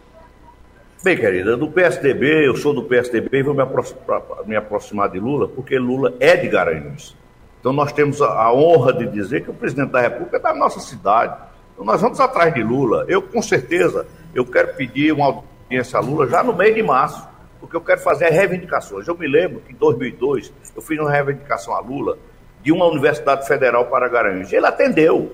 Bem, 1.07 1.17
querida, 1.17 1.57
do 1.57 1.71
PSDB, 1.71 2.49
eu 2.49 2.57
sou 2.57 2.75
do 2.75 2.83
PSDB 2.83 3.39
e 3.39 3.43
vou 3.45 3.55
me 3.55 3.63
aproximar, 3.63 4.23
me 4.45 4.57
aproximar 4.57 5.09
de 5.09 5.21
Lula, 5.21 5.47
porque 5.47 5.79
Lula 5.79 6.13
é 6.19 6.37
de 6.37 6.49
Garanhuns. 6.49 7.17
Então 7.61 7.73
nós 7.73 7.93
temos 7.93 8.21
a, 8.21 8.27
a, 8.27 8.53
honra 8.53 8.93
de 8.93 9.07
dizer 9.07 9.45
que 9.45 9.51
o 9.53 9.55
presidente 9.55 9.93
da 9.93 10.01
República 10.01 10.39
é 10.39 10.41
da 10.41 10.53
nossa 10.53 10.81
cidade. 10.81 11.41
Então 11.73 11.85
nós 11.85 12.01
vamos 12.01 12.19
atrás 12.19 12.53
de 12.53 12.61
Lula. 12.61 13.05
Eu, 13.07 13.23
com 13.23 13.41
certeza, 13.41 14.05
eu 14.35 14.45
quero 14.45 14.75
pedir 14.75 15.13
uma 15.13 15.27
audiência 15.27 15.97
a 15.97 16.03
Lula 16.03 16.27
já 16.27 16.43
no 16.43 16.53
mês 16.53 16.75
de 16.75 16.83
março, 16.83 17.25
porque 17.61 17.77
eu 17.77 17.81
quero 17.83 18.01
fazer 18.01 18.31
reivindicações. 18.31 19.07
Eu 19.07 19.17
me 19.17 19.29
lembro 19.29 19.61
que 19.61 19.73
em 19.73 19.77
2002 19.77 20.53
eu 20.75 20.83
fiz 20.83 20.99
uma 20.99 21.13
reivindicação 21.13 21.73
a 21.73 21.79
Lula 21.79 22.19
de 22.65 22.73
uma 22.73 22.85
universidade 22.85 23.47
federal 23.47 23.85
para 23.85 24.09
Garanhuns. 24.09 24.53
Ele 24.53 24.67
atendeu. 24.67 25.33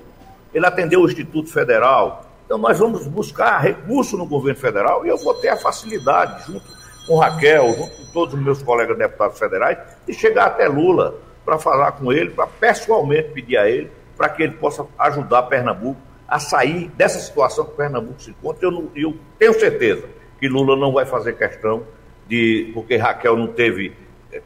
Ele 0.52 0.66
atendeu 0.66 1.00
o 1.00 1.06
Instituto 1.06 1.50
Federal, 1.50 2.26
então 2.44 2.58
nós 2.58 2.78
vamos 2.78 3.06
buscar 3.06 3.58
recurso 3.58 4.16
no 4.16 4.26
governo 4.26 4.60
federal 4.60 5.06
e 5.06 5.08
eu 5.08 5.16
vou 5.18 5.34
ter 5.34 5.48
a 5.48 5.56
facilidade, 5.56 6.46
junto 6.46 6.66
com 7.06 7.18
Raquel, 7.18 7.72
junto 7.72 7.96
com 7.96 8.12
todos 8.12 8.34
os 8.34 8.40
meus 8.40 8.62
colegas 8.62 8.96
deputados 8.96 9.38
federais, 9.38 9.78
de 10.06 10.12
chegar 10.12 10.46
até 10.46 10.68
Lula 10.68 11.14
para 11.44 11.58
falar 11.58 11.92
com 11.92 12.12
ele, 12.12 12.30
para 12.30 12.46
pessoalmente 12.46 13.30
pedir 13.30 13.56
a 13.56 13.68
ele, 13.68 13.90
para 14.16 14.28
que 14.28 14.42
ele 14.42 14.52
possa 14.52 14.86
ajudar 14.98 15.44
Pernambuco 15.44 16.00
a 16.28 16.38
sair 16.38 16.88
dessa 16.96 17.18
situação 17.18 17.64
que 17.64 17.72
Pernambuco 17.72 18.22
se 18.22 18.30
encontra. 18.30 18.66
Eu, 18.66 18.90
eu 18.94 19.16
tenho 19.38 19.52
certeza 19.58 20.08
que 20.38 20.48
Lula 20.48 20.76
não 20.76 20.92
vai 20.92 21.04
fazer 21.04 21.34
questão 21.34 21.84
de, 22.26 22.70
porque 22.74 22.96
Raquel 22.96 23.36
não 23.36 23.48
teve, 23.48 23.92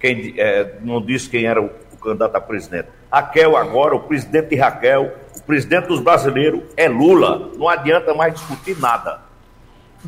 quem 0.00 0.34
é, 0.36 0.78
não 0.82 1.00
disse 1.00 1.28
quem 1.28 1.46
era 1.46 1.62
o, 1.62 1.70
o 1.96 2.04
candidato 2.04 2.36
a 2.36 2.40
presidente. 2.40 2.88
Raquel 3.10 3.56
agora, 3.56 3.94
o 3.94 4.00
presidente 4.00 4.50
de 4.50 4.56
Raquel, 4.56 5.12
o 5.36 5.42
presidente 5.42 5.88
dos 5.88 6.00
brasileiros 6.00 6.62
é 6.76 6.88
Lula. 6.88 7.50
Não 7.56 7.68
adianta 7.68 8.14
mais 8.14 8.34
discutir 8.34 8.78
nada. 8.80 9.20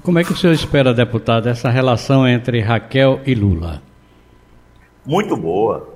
Como 0.03 0.19
é 0.19 0.25
que 0.25 0.33
o 0.33 0.37
senhor 0.37 0.53
espera, 0.53 0.95
deputado, 0.95 1.49
essa 1.49 1.71
relação 1.71 2.27
entre 2.27 2.61
Raquel 2.61 3.21
e 3.27 3.35
Lula? 3.35 3.83
Muito 5.05 5.37
boa. 5.37 5.89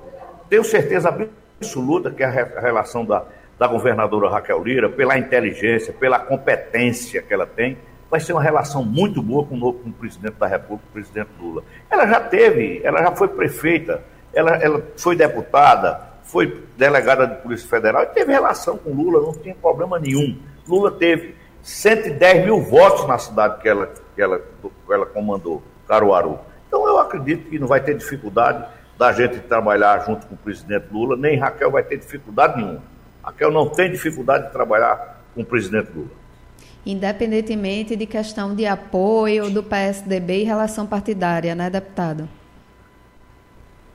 Tenho 0.49 0.65
certeza 0.65 1.09
absoluta 1.09 2.11
que 2.11 2.23
a 2.23 2.31
relação 2.31 3.05
da, 3.05 3.25
da 3.59 3.67
governadora 3.67 4.29
Raquel 4.29 4.63
Lira, 4.65 4.89
pela 4.89 5.17
inteligência, 5.19 5.93
pela 5.93 6.19
competência 6.19 7.23
que 7.23 7.33
ela 7.33 7.47
tem, 7.47 7.77
vai 8.11 8.21
ser 8.21 8.33
uma 8.33 8.43
relação 8.43 8.85
muito 8.85 9.23
boa 9.23 9.45
com 9.47 9.55
o 9.55 9.59
novo 9.59 9.79
com 9.79 9.89
o 9.89 9.93
presidente 9.93 10.35
da 10.35 10.47
República, 10.47 10.85
o 10.91 10.93
presidente 10.93 11.31
Lula. 11.41 11.63
Ela 11.91 12.07
já 12.07 12.21
teve, 12.21 12.81
ela 12.85 13.03
já 13.03 13.13
foi 13.13 13.29
prefeita, 13.29 14.03
ela, 14.35 14.57
ela 14.57 14.83
foi 14.97 15.17
deputada, 15.17 16.01
foi 16.23 16.65
delegada 16.77 17.27
de 17.27 17.37
Polícia 17.43 17.69
Federal 17.69 18.03
e 18.03 18.07
teve 18.07 18.33
relação 18.33 18.77
com 18.77 18.91
Lula, 18.91 19.21
não 19.21 19.33
tinha 19.33 19.55
problema 19.55 19.99
nenhum. 19.99 20.39
Lula 20.67 20.91
teve 20.93 21.35
110 21.63 22.45
mil 22.45 22.61
votos 22.61 23.07
na 23.07 23.19
cidade 23.19 23.61
que 23.61 23.69
ela, 23.69 23.91
que 24.15 24.23
ela, 24.23 24.39
que 24.39 24.93
ela 24.93 25.07
comandou, 25.07 25.63
Caruaru. 25.87 26.39
Então 26.67 26.87
eu 26.87 26.99
acredito 26.99 27.49
que 27.51 27.59
não 27.59 27.67
vai 27.67 27.81
ter 27.81 27.97
dificuldade 27.97 28.67
da 28.99 29.13
gente 29.13 29.39
trabalhar 29.41 30.05
junto 30.07 30.27
com 30.27 30.35
o 30.35 30.39
presidente 30.39 30.87
Lula, 30.91 31.17
nem 31.17 31.39
Raquel 31.39 31.71
vai 31.71 31.83
ter 31.83 31.99
dificuldade 31.99 32.57
nenhuma. 32.57 32.83
Raquel 33.23 33.51
não 33.51 33.69
tem 33.69 33.91
dificuldade 33.91 34.47
de 34.47 34.53
trabalhar 34.53 35.23
com 35.35 35.43
o 35.43 35.45
presidente 35.45 35.91
Lula. 35.95 36.11
Independentemente 36.85 37.95
de 37.95 38.07
questão 38.07 38.55
de 38.55 38.67
apoio 38.67 39.51
do 39.51 39.63
PSDB 39.63 40.43
em 40.43 40.45
relação 40.45 40.87
partidária, 40.87 41.55
né, 41.55 41.71
deputado? 41.71 42.29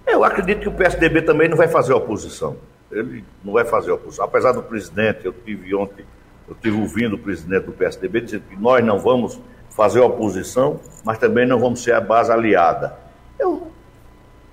Eu 0.07 0.23
acredito 0.23 0.61
que 0.61 0.69
o 0.69 0.71
PSDB 0.71 1.21
também 1.21 1.49
não 1.49 1.57
vai 1.57 1.67
fazer 1.67 1.93
oposição. 1.93 2.55
Ele 2.89 3.23
não 3.43 3.53
vai 3.53 3.65
fazer 3.65 3.91
oposição. 3.91 4.23
Apesar 4.23 4.53
do 4.53 4.63
presidente, 4.63 5.25
eu 5.25 5.33
tive 5.33 5.75
ontem, 5.75 6.05
eu 6.47 6.55
tive 6.55 6.79
ouvindo 6.79 7.15
o 7.15 7.19
presidente 7.19 7.65
do 7.65 7.73
PSDB 7.73 8.21
dizer 8.21 8.41
que 8.49 8.55
nós 8.55 8.83
não 8.83 8.97
vamos 8.97 9.39
fazer 9.69 9.99
oposição, 9.99 10.79
mas 11.03 11.17
também 11.17 11.45
não 11.45 11.59
vamos 11.59 11.83
ser 11.83 11.93
a 11.93 12.01
base 12.01 12.31
aliada. 12.31 12.97
Eu 13.37 13.69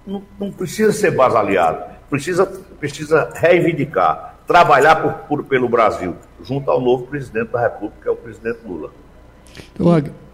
não, 0.05 0.23
não 0.38 0.51
precisa 0.51 0.93
ser 0.93 1.12
base 1.12 1.37
aliada, 1.37 1.99
precisa, 2.11 2.45
precisa 2.79 3.31
reivindicar, 3.35 4.40
trabalhar 4.47 4.97
por, 4.97 5.12
por, 5.29 5.45
pelo 5.45 5.69
Brasil, 5.69 6.17
junto 6.43 6.69
ao 6.71 6.81
novo 6.81 7.07
presidente 7.07 7.53
da 7.53 7.61
República, 7.61 8.03
que 8.03 8.09
é 8.09 8.11
o 8.11 8.17
presidente 8.17 8.59
Lula. 8.67 8.90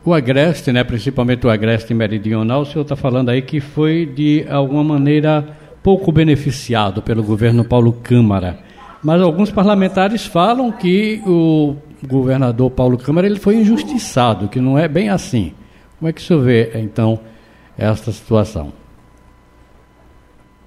O 0.03 0.15
Agreste, 0.15 0.73
né, 0.73 0.83
principalmente 0.83 1.47
o 1.47 1.51
Agreste 1.51 1.93
Meridional, 1.93 2.63
o 2.63 2.67
senhor 2.67 2.83
está 2.83 2.97
falando 2.97 3.29
aí 3.29 3.43
que 3.43 3.61
foi, 3.61 4.07
de 4.07 4.47
alguma 4.49 4.83
maneira, 4.83 5.47
pouco 5.83 6.11
beneficiado 6.11 7.03
pelo 7.03 7.23
governo 7.23 7.65
Paulo 7.65 7.93
Câmara. 7.93 8.59
Mas 9.03 9.21
alguns 9.21 9.51
parlamentares 9.51 10.25
falam 10.25 10.73
que 10.73 11.23
o 11.27 11.77
governador 12.07 12.71
Paulo 12.71 12.97
Câmara 12.97 13.27
ele 13.27 13.39
foi 13.39 13.57
injustiçado, 13.57 14.49
que 14.49 14.61
não 14.61 14.79
é 14.79 14.89
bem 14.89 15.11
assim. 15.11 15.53
Como 15.99 16.09
é 16.09 16.13
que 16.13 16.21
o 16.21 16.25
senhor 16.25 16.43
vê, 16.43 16.71
então, 16.77 17.21
esta 17.77 18.11
situação? 18.11 18.73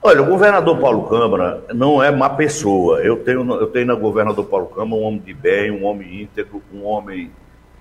Olha, 0.02 0.22
o 0.22 0.26
governador 0.26 0.78
Paulo 0.80 1.04
Câmara 1.04 1.64
não 1.74 2.04
é 2.04 2.12
má 2.12 2.30
pessoa. 2.30 3.00
Eu 3.00 3.18
tenho, 3.18 3.52
eu 3.54 3.68
tenho 3.68 3.88
na 3.88 3.96
governador 3.96 4.46
Paulo 4.46 4.68
Câmara 4.68 5.02
um 5.02 5.06
homem 5.06 5.22
de 5.26 5.34
bem, 5.34 5.72
um 5.72 5.86
homem 5.86 6.24
íntegro, 6.24 6.62
um 6.74 6.86
homem 6.86 7.32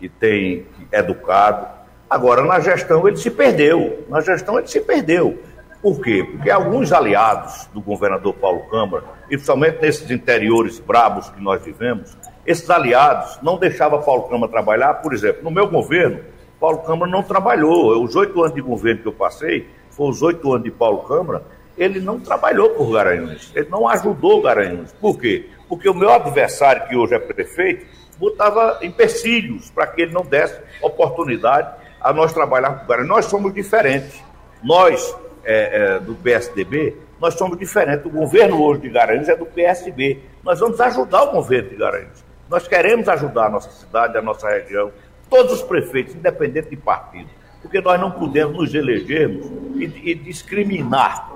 que 0.03 0.09
tem 0.09 0.67
educado. 0.91 1.65
Agora, 2.11 2.43
na 2.43 2.59
gestão 2.59 3.07
ele 3.07 3.17
se 3.17 3.31
perdeu. 3.31 4.05
Na 4.09 4.21
gestão 4.21 4.59
ele 4.59 4.67
se 4.67 4.81
perdeu. 4.81 5.41
Por 5.81 6.01
quê? 6.01 6.27
Porque 6.29 6.51
alguns 6.51 6.93
aliados 6.93 7.69
do 7.73 7.81
governador 7.81 8.35
Paulo 8.35 8.69
Câmara, 8.69 9.05
e 9.27 9.37
principalmente 9.37 9.81
nesses 9.81 10.11
interiores 10.11 10.81
brabos 10.81 11.31
que 11.31 11.41
nós 11.41 11.63
vivemos, 11.63 12.17
esses 12.45 12.69
aliados 12.69 13.39
não 13.43 13.57
deixavam 13.59 14.03
Paulo 14.03 14.25
Câmara 14.25 14.51
trabalhar. 14.51 14.95
Por 14.95 15.15
exemplo, 15.15 15.45
no 15.45 15.53
meu 15.53 15.69
governo, 15.69 16.19
Paulo 16.59 16.79
Câmara 16.79 17.09
não 17.09 17.23
trabalhou. 17.23 18.03
Os 18.03 18.17
oito 18.17 18.41
anos 18.43 18.55
de 18.55 18.61
governo 18.61 19.03
que 19.03 19.09
eu 19.09 19.13
passei, 19.13 19.69
foram 19.91 20.11
os 20.11 20.21
oito 20.21 20.53
anos 20.53 20.65
de 20.65 20.71
Paulo 20.73 20.99
Câmara, 21.05 21.45
ele 21.79 22.01
não 22.01 22.19
trabalhou 22.19 22.71
por 22.71 22.93
Garanhuns, 22.93 23.53
ele 23.55 23.69
não 23.71 23.89
ajudou 23.89 24.43
Garanhuns. 24.43 24.93
Por 25.01 25.17
quê? 25.17 25.49
Porque 25.69 25.89
o 25.89 25.95
meu 25.95 26.13
adversário, 26.13 26.89
que 26.89 26.97
hoje 26.97 27.15
é 27.15 27.19
prefeito, 27.21 27.87
botava 28.23 28.79
empecilhos 28.83 29.69
para 29.71 29.89
que 29.89 30.03
ele 30.03 30.13
não 30.13 30.23
desse 30.23 30.61
oportunidade 30.81 31.75
a 32.01 32.13
nós 32.13 32.33
trabalhar 32.33 32.79
com 32.79 32.87
Garanhuns. 32.87 33.09
Nós 33.09 33.25
somos 33.27 33.53
diferentes. 33.53 34.23
Nós, 34.63 35.17
é, 35.45 35.97
é, 35.97 35.99
do 35.99 36.15
PSDB, 36.15 36.97
nós 37.21 37.35
somos 37.35 37.59
diferentes. 37.59 38.07
O 38.07 38.11
governo 38.11 38.63
hoje 38.63 38.83
de 38.83 38.91
Garanhuns 38.91 39.29
é 39.29 39.35
do 39.35 39.47
PSB. 39.47 40.21
Nós 40.45 40.61
vamos 40.61 40.81
ajudar 40.81 41.25
o 41.25 41.33
governo 41.33 41.71
de 41.71 41.77
Garanhuns. 41.77 42.25
Nós 42.49 42.69
queremos 42.69 43.09
ajudar 43.09 43.47
a 43.47 43.51
nossa 43.51 43.71
cidade, 43.71 44.17
a 44.17 44.23
nossa 44.23 44.49
região, 44.49 44.93
todos 45.29 45.55
os 45.55 45.63
prefeitos, 45.63 46.15
independente 46.15 46.71
de 46.71 46.77
partido 46.77 47.29
porque 47.63 47.81
nós 47.81 47.99
não 47.99 48.11
podemos 48.11 48.57
nos 48.57 48.75
elegermos 48.75 49.47
e, 49.77 50.11
e 50.11 50.15
discriminar 50.17 51.33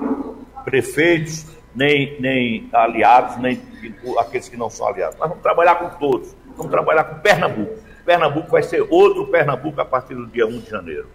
prefeitos, 0.65 1.47
nem, 1.75 2.21
nem 2.21 2.69
aliados, 2.73 3.37
nem 3.39 3.63
aqueles 4.19 4.49
que 4.49 4.57
não 4.57 4.69
são 4.69 4.89
aliados. 4.89 5.17
Nós 5.19 5.29
vamos 5.29 5.43
trabalhar 5.43 5.77
com 5.77 5.89
todos, 5.99 6.37
vamos 6.57 6.71
trabalhar 6.71 7.05
com 7.05 7.21
Pernambuco. 7.21 7.75
Pernambuco 8.05 8.51
vai 8.51 8.63
ser 8.63 8.87
outro 8.89 9.27
Pernambuco 9.27 9.81
a 9.81 9.85
partir 9.85 10.15
do 10.15 10.27
dia 10.27 10.47
1 10.47 10.59
de 10.61 10.71
janeiro. 10.71 11.07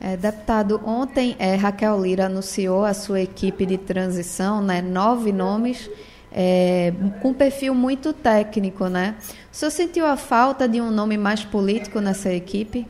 É, 0.00 0.16
deputado, 0.16 0.80
ontem 0.84 1.36
é, 1.38 1.56
Raquel 1.56 2.00
Lira 2.00 2.26
anunciou 2.26 2.86
a 2.86 2.94
sua 2.94 3.20
equipe 3.20 3.66
de 3.66 3.76
transição, 3.76 4.62
né, 4.62 4.80
nove 4.80 5.30
nomes, 5.30 5.90
é, 6.32 6.92
com 7.20 7.34
perfil 7.34 7.74
muito 7.74 8.14
técnico, 8.14 8.86
né? 8.86 9.16
O 9.52 9.54
senhor 9.54 9.70
sentiu 9.70 10.06
a 10.06 10.16
falta 10.16 10.66
de 10.66 10.80
um 10.80 10.90
nome 10.90 11.18
mais 11.18 11.44
político 11.44 12.00
nessa 12.00 12.32
equipe? 12.32 12.86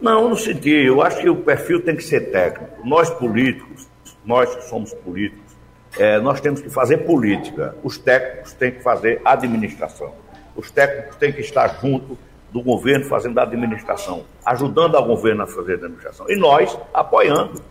Não, 0.00 0.28
não 0.28 0.36
senti. 0.36 0.70
Eu 0.70 1.00
acho 1.00 1.18
que 1.18 1.30
o 1.30 1.36
perfil 1.36 1.82
tem 1.82 1.96
que 1.96 2.04
ser 2.04 2.30
técnico. 2.30 2.86
Nós 2.86 3.08
políticos, 3.10 3.88
nós 4.24 4.54
que 4.54 4.64
somos 4.68 4.92
políticos, 4.92 5.47
é, 5.96 6.18
nós 6.18 6.40
temos 6.40 6.60
que 6.60 6.68
fazer 6.68 6.98
política. 6.98 7.74
Os 7.82 7.98
técnicos 7.98 8.52
têm 8.52 8.72
que 8.72 8.82
fazer 8.82 9.20
administração. 9.24 10.12
Os 10.54 10.70
técnicos 10.70 11.16
têm 11.16 11.32
que 11.32 11.40
estar 11.40 11.78
junto 11.80 12.18
do 12.50 12.62
governo 12.62 13.04
fazendo 13.04 13.38
a 13.38 13.42
administração, 13.42 14.24
ajudando 14.44 14.96
ao 14.96 15.04
governo 15.04 15.42
a 15.42 15.46
fazer 15.46 15.72
a 15.72 15.76
administração. 15.76 16.26
E 16.28 16.36
nós 16.36 16.76
apoiando. 16.92 17.62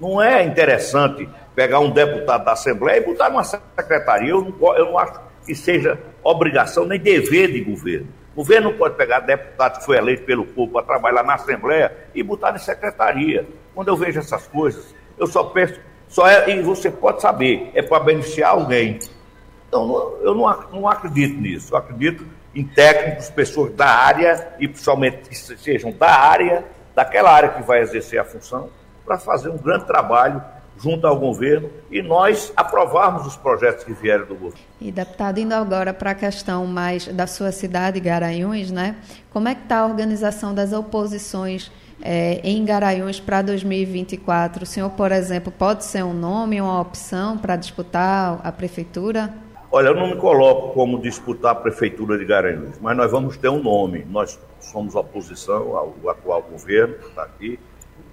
Não 0.00 0.20
é 0.20 0.44
interessante 0.44 1.28
pegar 1.54 1.78
um 1.78 1.90
deputado 1.90 2.44
da 2.44 2.52
Assembleia 2.52 2.98
e 2.98 3.04
botar 3.04 3.30
numa 3.30 3.44
secretaria. 3.44 4.30
Eu 4.30 4.42
não, 4.42 4.76
eu 4.76 4.86
não 4.86 4.98
acho 4.98 5.20
que 5.46 5.54
seja 5.54 5.98
obrigação 6.22 6.84
nem 6.84 6.98
dever 6.98 7.52
de 7.52 7.60
governo. 7.60 8.08
O 8.34 8.38
governo 8.38 8.70
não 8.70 8.76
pode 8.76 8.96
pegar 8.96 9.20
deputado 9.20 9.78
que 9.78 9.84
foi 9.84 9.96
eleito 9.96 10.24
pelo 10.24 10.44
povo 10.44 10.72
para 10.72 10.82
trabalhar 10.82 11.22
na 11.22 11.34
Assembleia 11.34 11.92
e 12.12 12.22
botar 12.22 12.52
em 12.54 12.58
secretaria. 12.58 13.46
Quando 13.72 13.88
eu 13.88 13.96
vejo 13.96 14.18
essas 14.18 14.48
coisas, 14.48 14.92
eu 15.16 15.26
só 15.28 15.44
penso, 15.44 15.78
só 16.14 16.28
é, 16.28 16.48
e 16.48 16.62
você 16.62 16.92
pode 16.92 17.20
saber, 17.20 17.72
é 17.74 17.82
para 17.82 17.98
beneficiar 17.98 18.50
alguém. 18.50 19.00
Então, 19.66 20.16
eu 20.22 20.32
não, 20.32 20.64
não 20.72 20.88
acredito 20.88 21.40
nisso. 21.40 21.74
Eu 21.74 21.78
acredito 21.78 22.24
em 22.54 22.64
técnicos, 22.64 23.30
pessoas 23.30 23.74
da 23.74 23.88
área, 23.88 24.54
e 24.60 24.68
principalmente 24.68 25.28
que 25.28 25.34
sejam 25.34 25.90
da 25.90 26.08
área, 26.08 26.64
daquela 26.94 27.32
área 27.32 27.48
que 27.48 27.62
vai 27.64 27.80
exercer 27.80 28.20
a 28.20 28.24
função, 28.24 28.70
para 29.04 29.18
fazer 29.18 29.48
um 29.48 29.56
grande 29.56 29.86
trabalho 29.86 30.40
junto 30.78 31.04
ao 31.04 31.18
governo 31.18 31.68
e 31.90 32.00
nós 32.00 32.52
aprovarmos 32.56 33.26
os 33.26 33.36
projetos 33.36 33.82
que 33.82 33.92
vieram 33.92 34.24
do 34.24 34.36
governo. 34.36 34.64
E 34.80 34.92
deputado, 34.92 35.38
indo 35.38 35.52
agora 35.52 35.92
para 35.92 36.12
a 36.12 36.14
questão 36.14 36.64
mais 36.64 37.08
da 37.08 37.26
sua 37.26 37.50
cidade, 37.50 37.98
Garanhuns, 37.98 38.70
né? 38.70 38.94
Como 39.32 39.48
é 39.48 39.54
que 39.56 39.62
está 39.62 39.78
a 39.78 39.86
organização 39.86 40.54
das 40.54 40.72
oposições 40.72 41.72
é, 42.04 42.40
em 42.44 42.64
Garanhuns 42.64 43.18
para 43.18 43.42
2024? 43.42 44.62
O 44.62 44.66
senhor, 44.66 44.90
por 44.90 45.10
exemplo, 45.10 45.50
pode 45.50 45.84
ser 45.84 46.04
um 46.04 46.12
nome, 46.12 46.60
uma 46.60 46.80
opção 46.80 47.38
para 47.38 47.56
disputar 47.56 48.40
a 48.44 48.52
prefeitura? 48.52 49.32
Olha, 49.72 49.88
eu 49.88 49.94
não 49.96 50.08
me 50.08 50.16
coloco 50.16 50.74
como 50.74 51.00
disputar 51.00 51.52
a 51.52 51.54
prefeitura 51.54 52.16
de 52.16 52.24
Garanhuns, 52.24 52.78
mas 52.80 52.96
nós 52.96 53.10
vamos 53.10 53.36
ter 53.36 53.48
um 53.48 53.62
nome. 53.62 54.06
Nós 54.08 54.38
somos 54.60 54.94
oposição 54.94 55.76
ao 55.76 55.94
atual 56.08 56.42
governo 56.42 56.94
que 56.94 57.08
está 57.08 57.22
aqui 57.22 57.58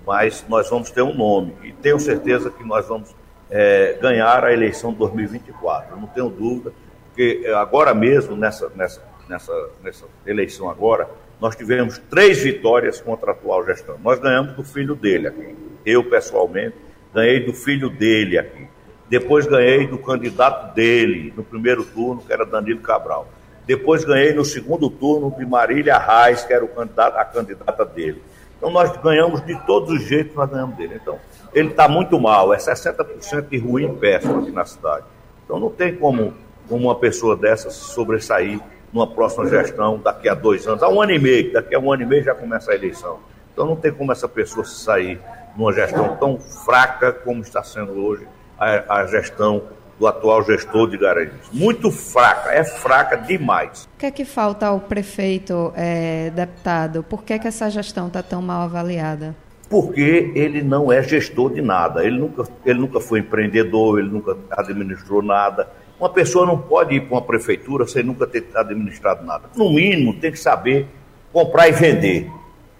mas 0.06 0.46
nós 0.48 0.70
vamos 0.70 0.90
ter 0.92 1.02
um 1.02 1.14
nome 1.14 1.54
e 1.64 1.72
tenho 1.72 2.00
certeza 2.00 2.50
que 2.50 2.64
nós 2.64 2.88
vamos 2.88 3.16
é, 3.50 3.98
ganhar 4.02 4.44
a 4.44 4.52
eleição 4.52 4.92
de 4.92 5.00
2024. 5.00 5.96
Eu 5.96 5.98
não 6.02 6.08
tenho 6.08 6.30
dúvida, 6.30 6.74
porque 7.06 7.46
agora 7.56 7.94
mesmo, 7.94 8.36
nessa, 8.36 8.70
nessa, 8.76 9.04
nessa, 9.28 9.70
nessa 9.84 10.06
eleição 10.26 10.70
agora, 10.70 11.10
nós 11.42 11.56
tivemos 11.56 11.98
três 12.08 12.44
vitórias 12.44 13.02
contra 13.02 13.32
a 13.32 13.34
atual 13.34 13.66
gestão. 13.66 13.98
Nós 14.04 14.20
ganhamos 14.20 14.54
do 14.54 14.64
filho 14.64 14.94
dele 14.94 15.28
aqui. 15.28 15.56
Eu, 15.84 16.04
pessoalmente, 16.04 16.76
ganhei 17.12 17.40
do 17.40 17.52
filho 17.52 17.90
dele 17.90 18.38
aqui. 18.38 18.68
Depois 19.10 19.48
ganhei 19.48 19.88
do 19.88 19.98
candidato 19.98 20.76
dele 20.76 21.34
no 21.36 21.44
primeiro 21.44 21.84
turno, 21.84 22.22
que 22.22 22.32
era 22.32 22.46
Danilo 22.46 22.80
Cabral. 22.82 23.28
Depois 23.66 24.06
ganhei 24.06 24.34
no 24.34 24.46
segundo 24.46 24.88
turno 24.88 25.36
de 25.36 25.44
Marília 25.44 25.98
Reis, 25.98 26.44
que 26.44 26.54
era 26.54 26.64
o 26.64 26.68
candidato, 26.68 27.18
a 27.18 27.26
candidata 27.26 27.84
dele. 27.86 28.22
Então 28.58 28.70
nós 28.70 28.96
ganhamos 28.98 29.44
de 29.44 29.60
todos 29.66 29.90
os 29.90 30.08
jeitos, 30.08 30.36
nós 30.36 30.48
ganhamos 30.48 30.78
dele. 30.78 31.00
Então, 31.02 31.20
ele 31.54 31.70
está 31.70 31.88
muito 31.88 32.20
mal, 32.20 32.54
é 32.54 32.58
60% 32.58 33.50
de 33.50 33.58
ruim 33.58 33.96
péssimo 33.96 34.42
aqui 34.42 34.52
na 34.52 34.64
cidade. 34.64 35.06
Então 35.44 35.60
não 35.60 35.72
tem 35.72 35.96
como, 35.96 36.36
como 36.70 36.86
uma 36.86 36.96
pessoa 36.96 37.36
dessa 37.36 37.72
sobressair 37.72 38.60
numa 38.94 39.08
próxima 39.08 39.48
gestão 39.48 40.00
daqui 40.00 40.28
a 40.28 40.34
dois 40.34 40.68
anos, 40.68 40.84
há 40.84 40.90
um 40.90 41.02
ano 41.02 41.12
e 41.12 41.20
meio, 41.20 41.54
daqui 41.54 41.74
a 41.76 41.80
um 41.80 41.92
ano 41.92 42.04
e 42.04 42.06
meio 42.06 42.24
já 42.24 42.36
começa 42.36 42.72
a 42.72 42.76
eleição. 42.76 43.20
Então 43.54 43.66
não 43.66 43.76
tem 43.76 43.92
como 43.92 44.12
essa 44.12 44.28
pessoa 44.28 44.66
sair 44.66 45.20
numa 45.56 45.74
gestão 45.74 46.16
tão 46.18 46.40
fraca 46.40 47.12
como 47.12 47.42
está 47.42 47.64
sendo 47.64 47.94
hoje 47.94 48.28
a, 48.58 49.02
a 49.02 49.06
gestão 49.08 49.64
do 50.02 50.08
atual 50.08 50.44
gestor 50.44 50.90
de 50.90 50.98
Garanhuns. 50.98 51.50
Muito 51.54 51.92
fraca, 51.92 52.52
é 52.52 52.64
fraca 52.64 53.18
demais. 53.18 53.88
O 53.96 54.00
que 54.00 54.06
é 54.08 54.12
que 54.12 54.26
falta 54.26 54.66
ao 54.66 54.80
prefeito, 54.80 55.72
é, 55.76 56.32
deputado? 56.32 57.04
Por 57.04 57.24
que, 57.24 57.38
que 57.38 57.48
essa 57.48 57.70
gestão 57.70 58.08
está 58.08 58.24
tão 58.24 58.42
mal 58.42 58.64
avaliada? 58.64 59.36
Porque 59.70 60.32
ele 60.34 60.64
não 60.64 60.92
é 60.92 61.04
gestor 61.04 61.54
de 61.54 61.62
nada. 61.62 62.04
Ele 62.04 62.18
nunca, 62.18 62.44
ele 62.66 62.80
nunca 62.80 63.00
foi 63.00 63.20
empreendedor, 63.20 64.00
ele 64.00 64.10
nunca 64.10 64.36
administrou 64.50 65.22
nada. 65.22 65.70
Uma 66.02 66.10
pessoa 66.10 66.48
não 66.48 66.58
pode 66.58 66.96
ir 66.96 67.02
para 67.02 67.14
uma 67.14 67.22
prefeitura 67.22 67.86
sem 67.86 68.02
nunca 68.02 68.26
ter 68.26 68.44
administrado 68.56 69.24
nada. 69.24 69.44
No 69.56 69.70
mínimo, 69.70 70.20
tem 70.20 70.32
que 70.32 70.40
saber 70.40 70.88
comprar 71.32 71.68
e 71.68 71.72
vender. 71.72 72.28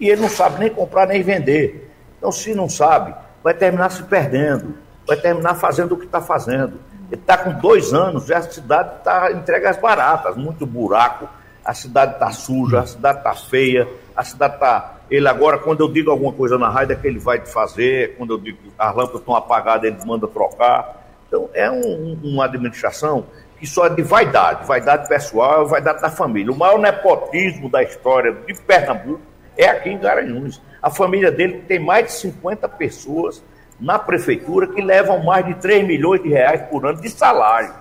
E 0.00 0.10
ele 0.10 0.20
não 0.20 0.28
sabe 0.28 0.58
nem 0.58 0.68
comprar 0.68 1.06
nem 1.06 1.22
vender. 1.22 1.88
Então, 2.18 2.32
se 2.32 2.52
não 2.52 2.68
sabe, 2.68 3.14
vai 3.40 3.54
terminar 3.54 3.92
se 3.92 4.02
perdendo, 4.02 4.74
vai 5.06 5.16
terminar 5.16 5.54
fazendo 5.54 5.92
o 5.92 5.96
que 5.96 6.04
está 6.04 6.20
fazendo. 6.20 6.80
Ele 7.12 7.20
está 7.20 7.38
com 7.38 7.52
dois 7.60 7.94
anos, 7.94 8.26
já 8.26 8.38
a 8.38 8.42
cidade 8.42 8.96
está 8.98 9.30
entregue 9.30 9.66
às 9.66 9.76
baratas, 9.76 10.34
muito 10.36 10.66
buraco, 10.66 11.28
a 11.64 11.72
cidade 11.74 12.14
está 12.14 12.32
suja, 12.32 12.80
a 12.80 12.86
cidade 12.86 13.18
está 13.18 13.34
feia, 13.34 13.86
a 14.16 14.24
cidade 14.24 14.54
está. 14.54 14.96
Ele 15.08 15.28
agora, 15.28 15.58
quando 15.58 15.80
eu 15.80 15.88
digo 15.88 16.10
alguma 16.10 16.32
coisa 16.32 16.58
na 16.58 16.68
rádio, 16.68 16.94
é 16.94 16.96
que 16.96 17.06
ele 17.06 17.20
vai 17.20 17.38
fazer, 17.46 18.16
quando 18.16 18.32
eu 18.32 18.38
digo 18.38 18.58
as 18.76 18.96
lâmpadas 18.96 19.20
estão 19.20 19.36
apagadas, 19.36 19.84
ele 19.84 20.04
manda 20.04 20.26
trocar. 20.26 21.01
Então, 21.32 21.48
é 21.54 21.70
um, 21.70 22.18
uma 22.22 22.44
administração 22.44 23.24
que 23.58 23.66
só 23.66 23.86
é 23.86 23.88
de 23.88 24.02
vaidade, 24.02 24.66
vaidade 24.66 25.08
pessoal, 25.08 25.66
vaidade 25.66 26.02
da 26.02 26.10
família. 26.10 26.52
O 26.52 26.58
maior 26.58 26.78
nepotismo 26.78 27.70
da 27.70 27.82
história 27.82 28.32
de 28.46 28.52
Pernambuco 28.60 29.22
é 29.56 29.66
aqui 29.66 29.88
em 29.88 29.98
Garanhuns. 29.98 30.60
A 30.82 30.90
família 30.90 31.32
dele 31.32 31.64
tem 31.66 31.78
mais 31.78 32.08
de 32.08 32.12
50 32.12 32.68
pessoas 32.68 33.42
na 33.80 33.98
prefeitura 33.98 34.66
que 34.66 34.82
levam 34.82 35.24
mais 35.24 35.46
de 35.46 35.54
3 35.54 35.86
milhões 35.86 36.22
de 36.22 36.28
reais 36.28 36.60
por 36.68 36.84
ano 36.84 37.00
de 37.00 37.08
salário. 37.08 37.72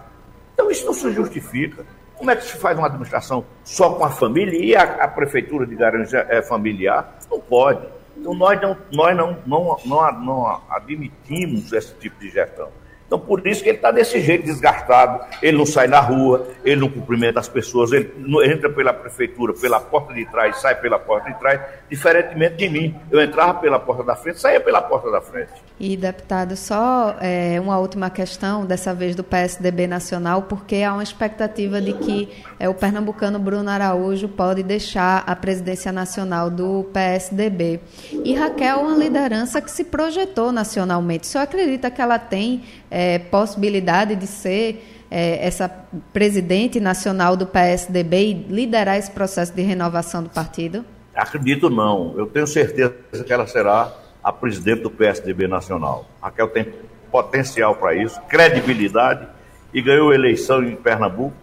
Então 0.53 0.71
isso 0.71 0.85
não 0.85 0.93
se 0.93 1.11
justifica. 1.11 1.85
Como 2.15 2.31
é 2.31 2.37
que 2.37 2.45
se 2.45 2.55
faz 2.57 2.77
uma 2.77 2.87
administração 2.87 3.43
só 3.65 3.95
com 3.95 4.05
a 4.05 4.09
família 4.09 4.57
e 4.57 4.73
a, 4.77 4.83
a 4.83 5.07
prefeitura 5.09 5.67
de 5.67 5.75
Garanhuns 5.75 6.13
é 6.13 6.41
familiar? 6.41 7.17
Não 7.29 7.41
pode. 7.41 7.85
Então 8.15 8.33
nós 8.33 8.61
não, 8.61 8.77
nós 8.93 9.17
não, 9.17 9.37
não, 9.45 9.77
não, 9.85 10.21
não 10.21 10.61
admitimos 10.69 11.73
esse 11.73 11.93
tipo 11.95 12.17
de 12.17 12.29
gestão. 12.29 12.69
Então, 13.11 13.19
por 13.19 13.45
isso 13.45 13.61
que 13.61 13.67
ele 13.67 13.77
está 13.77 13.91
desse 13.91 14.21
jeito, 14.21 14.45
desgastado. 14.45 15.19
Ele 15.41 15.57
não 15.57 15.65
sai 15.65 15.85
na 15.85 15.99
rua, 15.99 16.47
ele 16.63 16.79
não 16.79 16.89
cumprimenta 16.89 17.41
as 17.41 17.49
pessoas, 17.49 17.91
ele 17.91 18.09
entra 18.45 18.69
pela 18.69 18.93
prefeitura, 18.93 19.53
pela 19.53 19.81
porta 19.81 20.13
de 20.13 20.25
trás, 20.27 20.61
sai 20.61 20.75
pela 20.75 20.97
porta 20.97 21.29
de 21.29 21.37
trás, 21.37 21.59
diferentemente 21.89 22.55
de 22.55 22.69
mim. 22.69 22.95
Eu 23.11 23.19
entrava 23.19 23.55
pela 23.55 23.77
porta 23.77 24.01
da 24.01 24.15
frente, 24.15 24.39
saía 24.39 24.61
pela 24.61 24.81
porta 24.81 25.11
da 25.11 25.19
frente. 25.19 25.51
E, 25.83 25.97
deputado, 25.97 26.55
só 26.55 27.15
é, 27.19 27.59
uma 27.59 27.79
última 27.79 28.07
questão, 28.11 28.67
dessa 28.67 28.93
vez 28.93 29.15
do 29.15 29.23
PSDB 29.23 29.87
Nacional, 29.87 30.43
porque 30.43 30.83
há 30.83 30.93
uma 30.93 31.01
expectativa 31.01 31.81
de 31.81 31.93
que 31.93 32.29
é, 32.59 32.69
o 32.69 32.73
pernambucano 32.75 33.39
Bruno 33.39 33.67
Araújo 33.67 34.29
pode 34.29 34.61
deixar 34.61 35.23
a 35.25 35.35
presidência 35.35 35.91
nacional 35.91 36.51
do 36.51 36.87
PSDB. 36.93 37.79
E 38.23 38.35
Raquel 38.35 38.77
é 38.77 38.79
uma 38.79 38.95
liderança 38.95 39.59
que 39.59 39.71
se 39.71 39.83
projetou 39.83 40.51
nacionalmente. 40.51 41.23
O 41.23 41.25
senhor 41.25 41.45
acredita 41.45 41.89
que 41.89 41.99
ela 41.99 42.19
tem 42.19 42.61
é, 42.91 43.17
possibilidade 43.17 44.15
de 44.15 44.27
ser 44.27 44.85
é, 45.09 45.43
essa 45.43 45.67
presidente 46.13 46.79
nacional 46.79 47.35
do 47.35 47.47
PSDB 47.47 48.17
e 48.17 48.33
liderar 48.53 48.97
esse 48.99 49.09
processo 49.09 49.51
de 49.51 49.63
renovação 49.63 50.21
do 50.21 50.29
partido? 50.29 50.85
Acredito 51.15 51.71
não. 51.71 52.13
Eu 52.15 52.27
tenho 52.27 52.45
certeza 52.45 52.93
que 53.25 53.33
ela 53.33 53.47
será 53.47 53.91
a 54.23 54.31
presidente 54.31 54.81
do 54.81 54.89
PSDB 54.89 55.47
nacional. 55.47 56.05
Raquel 56.21 56.47
tem 56.47 56.67
potencial 57.11 57.75
para 57.75 57.95
isso, 57.95 58.19
credibilidade 58.29 59.27
e 59.73 59.81
ganhou 59.81 60.13
eleição 60.13 60.63
em 60.63 60.75
Pernambuco 60.75 61.35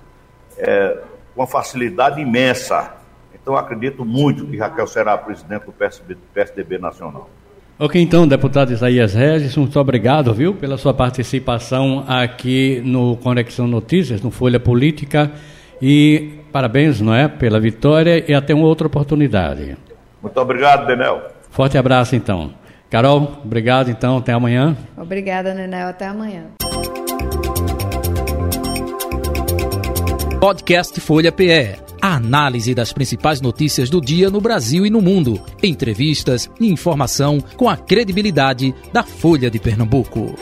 é, 0.57 0.99
com 1.35 1.43
uma 1.43 1.47
facilidade 1.47 2.21
imensa. 2.21 2.95
Então 3.35 3.57
acredito 3.57 4.05
muito 4.05 4.47
que 4.47 4.57
Raquel 4.57 4.87
será 4.87 5.15
a 5.15 5.19
presidente 5.19 5.67
do 5.67 5.73
PSDB, 5.73 6.21
PSDB 6.35 6.79
nacional. 6.79 7.29
Ok, 7.81 8.01
então, 8.01 8.27
deputado 8.27 8.73
Isaías 8.73 9.15
Regis, 9.15 9.57
muito 9.57 9.79
obrigado, 9.79 10.35
viu, 10.35 10.53
pela 10.53 10.77
sua 10.77 10.93
participação 10.93 12.05
aqui 12.09 12.83
no 12.85 13.17
Conexão 13.19 13.69
Notícias, 13.69 14.21
no 14.21 14.33
Folha 14.33 14.59
Política. 14.59 15.31
E 15.81 16.41
parabéns, 16.51 17.01
não 17.01 17.15
é, 17.15 17.29
pela 17.29 17.61
vitória 17.61 18.25
e 18.29 18.35
até 18.35 18.53
uma 18.53 18.67
outra 18.67 18.89
oportunidade. 18.89 19.77
Muito 20.21 20.41
obrigado, 20.41 20.89
Denel. 20.89 21.23
Forte 21.51 21.79
abraço, 21.79 22.17
então. 22.17 22.53
Carol, 22.91 23.41
obrigado, 23.45 23.91
então, 23.91 24.19
até 24.19 24.33
amanhã. 24.33 24.77
Obrigada, 24.97 25.53
Nenel, 25.55 25.89
até 25.89 26.07
amanhã. 26.07 26.45
Podcast 30.41 31.01
Folha 31.01 31.33
PE 31.33 31.89
a 32.01 32.15
análise 32.15 32.75
das 32.75 32.93
principais 32.93 33.41
notícias 33.41 33.91
do 33.91 34.01
dia 34.01 34.31
no 34.31 34.41
Brasil 34.41 34.87
e 34.87 34.91
no 34.91 35.01
mundo. 35.01 35.41
Entrevistas 35.63 36.49
e 36.61 36.71
informação 36.71 37.41
com 37.57 37.69
a 37.69 37.77
credibilidade 37.77 38.75
da 38.93 39.03
Folha 39.03 39.51
de 39.51 39.59
Pernambuco. 39.59 40.35